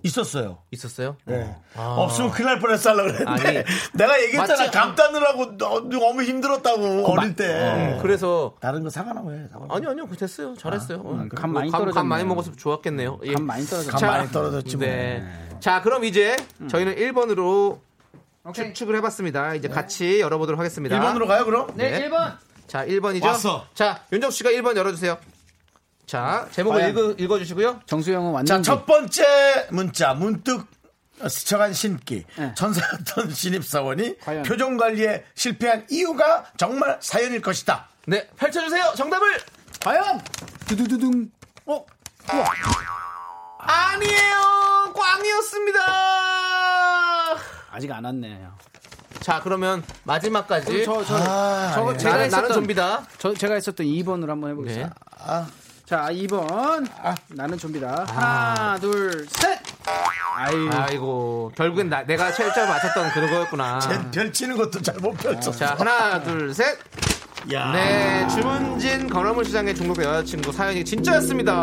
[0.03, 0.59] 있었어요.
[0.71, 1.17] 있었어요?
[1.25, 1.55] 네.
[1.75, 1.95] 아.
[1.97, 3.63] 없으면 큰일 날 뻔했어 하려고 그랬는데 아니,
[3.95, 4.69] 내가 얘기했잖아?
[4.69, 7.45] 감 따느라고 너, 너무 힘들었다고 어 릴 때
[7.95, 9.65] 음, 그래서 다른 거 사가라고 해 사과.
[9.69, 12.07] 아니요 아니요 그 됐어요 잘했어요 어, 음, 간 많이 감, 감.
[12.07, 13.33] 많이 먹어서 좋았겠네요 예.
[13.33, 13.97] 감 많이 떨어졌네.
[13.99, 14.85] 감 많이 떨어졌지 뭐.
[14.85, 15.23] 네.
[15.59, 16.35] 자 그럼 이제
[16.69, 17.79] 저희는 1번으로
[18.53, 21.67] 추측을 해 봤습니다 이제 같이 열어 보도록 하겠습니다 1번으로 가요 그럼?
[21.75, 22.37] 네, 1번.
[22.67, 23.65] 자 1번이죠 왔어.
[23.73, 25.17] 자 윤정수 씨가 1번 열어 주세요
[26.05, 26.91] 자 제목을 과연?
[26.91, 30.67] 읽어, 읽어주시고요 정수 형은 자, 완전 첫 번째 문자 문득
[31.27, 32.53] 스쳐간 신기 네.
[32.55, 34.43] 천사였던 신입사원이 과연?
[34.43, 37.87] 표정 관리에 실패한 이유가 정말 사연일 것이다.
[38.07, 39.39] 네 펼쳐주세요 정답을
[39.81, 40.21] 과연
[40.67, 41.31] 두두두둥.
[41.65, 41.85] 어?
[42.33, 42.45] 우와.
[43.59, 45.79] 아니에요 꽝이었습니다
[47.71, 48.53] 아직 안 왔네요.
[49.21, 51.97] 자 그러면 마지막까지 저, 저, 아, 저, 예.
[51.97, 54.87] 제가 나는, 나는 좀비다 저, 제가 했었던 2번으로 한번 해보겠습니다.
[54.87, 54.93] 네.
[55.17, 55.47] 아,
[55.85, 56.87] 자, 2번.
[57.29, 58.05] 나는 좀비다.
[58.09, 59.59] 하나, 둘, 셋.
[60.37, 60.67] 아이.
[60.69, 65.51] 아이고 결국엔 나, 내가 철저히 맞췄던 그거였구나 쟤 펼치는 것도 잘 못 펼쳤어.
[65.51, 66.77] 자 하나 둘 셋
[67.53, 67.71] 야.
[67.71, 71.53] 네, 주문진 건어물 시장에 중독된 여자친구 사연이 진짜였습니다.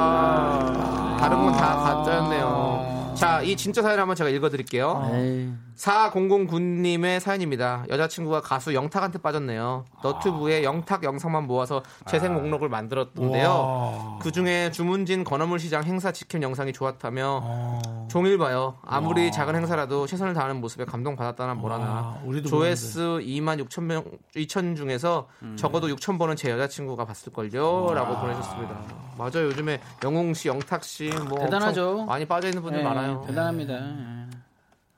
[1.18, 3.14] 다른 건 다 가짜였네요.
[3.18, 5.11] 자, 이 진짜 사연 한번 제가 읽어드릴게요.
[5.14, 5.53] 에이.
[5.77, 7.85] 4009님의 사연입니다.
[7.89, 9.85] 여자친구가 가수 영탁한테 빠졌네요.
[10.03, 14.18] 너튜브에 영탁 영상만 모아서 재생 목록을 만들었던데요.
[14.23, 18.77] 그 중에 주문진 건어물 시장 행사 지킴 영상이 좋았다며 종일 봐요.
[18.83, 22.20] 아무리 작은 행사라도 최선을 다하는 모습에 감동받았다나 뭐라나.
[22.47, 24.05] 조회수 2만 6천 명,
[24.37, 27.95] 2천 중에서 적어도 6천 번은 제 여자친구가 봤을걸요.
[27.95, 28.81] 라고 보내셨습니다.
[29.16, 29.47] 맞아요.
[29.47, 31.39] 요즘에 영웅 씨, 영탁 씨, 뭐.
[31.39, 32.05] 대단하죠.
[32.05, 33.25] 많이 빠져있는 분들 예, 많아요.
[33.27, 33.75] 대단합니다.
[33.75, 34.27] 예.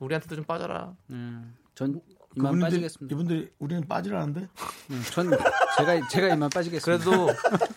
[0.05, 0.92] 우리한테도 좀 빠져라.
[1.11, 2.00] 음, 전
[2.36, 3.14] 이만 그분들, 빠지겠습니다.
[3.14, 4.48] 이분들이 우리는 빠지라는데?
[4.90, 5.30] 음, 전
[5.78, 6.84] 제가 제가 이만 빠지겠습니다.
[6.84, 7.28] 그래도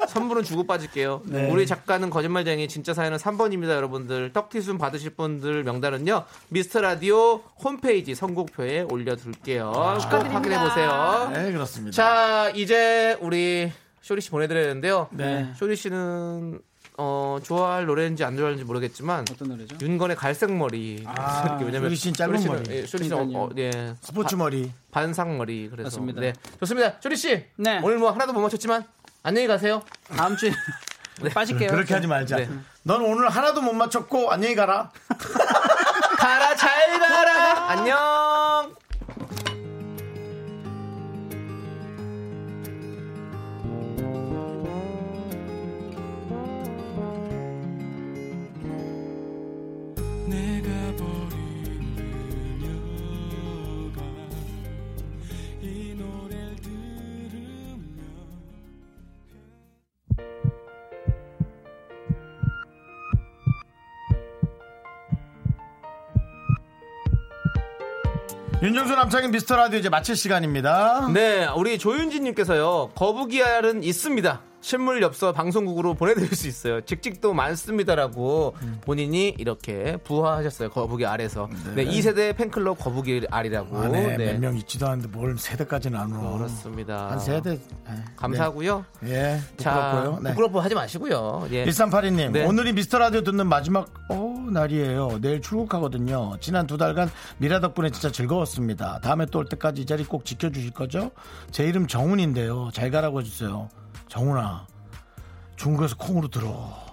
[0.09, 1.21] 선물은 주고 빠질게요.
[1.25, 1.49] 네.
[1.51, 4.33] 우리 작가는 거짓말쟁이 진짜 사연은 3번입니다, 여러분들.
[4.33, 6.25] 떡티순 받으실 분들 명단은요.
[6.49, 9.71] 미스터 라디오 홈페이지 선곡표에 올려 둘게요.
[9.71, 11.29] 꼭 확인해 보세요.
[11.33, 11.95] 네, 그렇습니다.
[11.95, 13.71] 자, 이제 우리
[14.01, 15.07] 쇼리 씨 보내 드려야 되는데요.
[15.11, 15.51] 네.
[15.55, 16.59] 쇼리 씨는
[16.99, 19.77] 어, 좋아할 노래인지 안 좋아하는지 모르겠지만 어떤 노래죠?
[19.79, 21.03] 윤건의 갈색 머리.
[21.05, 22.63] 아, 쇼리 씨는 짧은 머리.
[22.75, 24.71] 예, 쇼리 씨는 어, 어, 예, 스포츠 머리.
[24.91, 25.69] 반상 머리.
[25.69, 26.21] 그래서 맞습니다.
[26.21, 26.95] 네, 좋습니다.
[26.99, 27.45] 쇼리 씨.
[27.55, 27.79] 네.
[27.83, 28.83] 오늘 뭐 하나도 못 맞췄지만
[29.21, 29.83] 안녕히 가세요.
[30.15, 30.51] 다음 주에
[31.35, 31.69] 빠질게요.
[31.69, 32.37] 그렇게 하지 말자.
[32.37, 32.49] 네.
[32.81, 34.91] 넌 오늘 하나도 못 맞췄고 안녕히 가라.
[36.17, 37.69] 가라 잘 가라.
[37.69, 38.36] 안녕.
[68.59, 71.09] 윤정수 남창인 미스터 라디오 이제 마칠 시간입니다.
[71.13, 72.89] 네, 우리 조윤진님께서요.
[72.95, 74.41] 거북이 알은 있습니다.
[74.59, 76.81] 실물 엽서 방송국으로 보내드릴 수 있어요.
[76.81, 80.69] 직직도 많습니다라고 본인이 이렇게 부화하셨어요.
[80.71, 81.47] 거북이 알에서.
[81.75, 83.77] 네, 2세대 팬클럽 거북이 알이라고.
[83.77, 84.33] 안에 네.
[84.33, 86.37] 몇명 있지도 않은데 뭘 세대까지는 안 와.
[86.37, 87.11] 그렇습니다.
[87.11, 87.53] 한 세대.
[87.53, 87.59] 에,
[88.17, 88.83] 감사하고요.
[89.01, 89.11] 네.
[89.13, 90.19] 예, 자, 부끄럽고요.
[90.23, 90.29] 네.
[90.31, 91.47] 부끄럽고 하지 마시고요.
[91.51, 91.65] 예.
[91.65, 92.45] 1382님, 네.
[92.45, 95.19] 오늘이 미스터 라디오 듣는 마지막 어, 날이에요.
[95.21, 96.37] 내일 출국하거든요.
[96.41, 98.99] 지난 두 달간 미라 덕분에 진짜 즐거웠습니다.
[99.01, 101.11] 다음에 또 올 때까지 이 자리 꼭 지켜주실 거죠?
[101.51, 102.71] 제 이름 정훈인데요.
[102.73, 103.69] 잘 가라고 해주세요.
[104.07, 104.65] 정훈아,
[105.55, 106.85] 중국에서 콩으로 들어.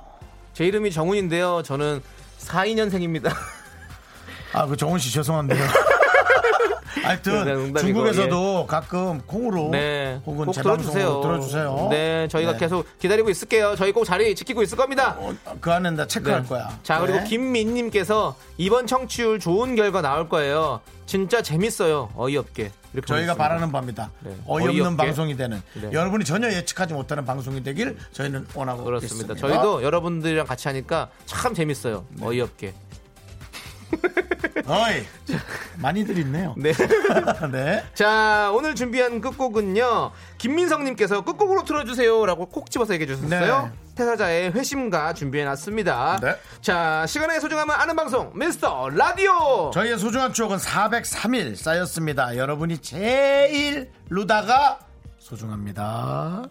[0.52, 1.62] 제 이름이 정훈인데요.
[1.62, 2.00] 저는
[2.38, 3.34] 42년생입니다.
[4.52, 5.62] 아, 그 정훈 씨 죄송한데요.
[7.02, 10.20] 하여튼 네, 농담이고, 중국에서도 가끔 콩으로 네.
[10.26, 11.20] 혹은 꼭 들어주세요.
[11.20, 11.88] 들어주세요.
[11.90, 12.58] 네, 저희가 네.
[12.58, 13.74] 계속 기다리고 있을게요.
[13.76, 15.16] 저희 꼭 자리 지키고 있을 겁니다.
[15.60, 16.48] 그 안에 나 체크할 네.
[16.48, 16.78] 거야.
[16.82, 17.24] 자, 그리고 네.
[17.24, 20.80] 김민님께서 이번 청취율 좋은 결과 나올 거예요.
[21.06, 22.10] 진짜 재밌어요.
[22.16, 22.70] 어이없게.
[22.94, 23.34] 저희가 보냈습니다.
[23.34, 24.10] 바라는 바입니다.
[24.20, 24.30] 네.
[24.46, 24.96] 어이없는 어이없게.
[24.96, 25.90] 방송이 되는 네.
[25.92, 29.34] 여러분이 전혀 예측하지 못하는 방송이 되길 저희는 원하고 그렇습니다.
[29.34, 29.48] 있습니다.
[29.48, 32.06] 저희도 여러분들이랑 같이 하니까 참 재밌어요.
[32.22, 32.72] 어이없게.
[34.66, 35.04] 어이
[35.78, 36.54] 많이들 있네요.
[36.56, 36.72] 네.
[37.52, 37.84] 네.
[37.94, 40.12] 자, 오늘 준비한 끝곡은요.
[40.38, 43.70] 김민성님께서 끝곡으로 틀어주세요라고 콕 집어서 얘기해 주셨어요.
[43.94, 46.18] 태사자의 회심가 준비해놨습니다.
[46.20, 46.36] 네.
[46.60, 49.70] 자, 시간의 소중함을 아는 방송, 미스터 라디오!
[49.72, 52.36] 저희의 소중한 추억은 403일 쌓였습니다.
[52.36, 54.80] 여러분이 제일 루다가
[55.18, 56.44] 소중합니다.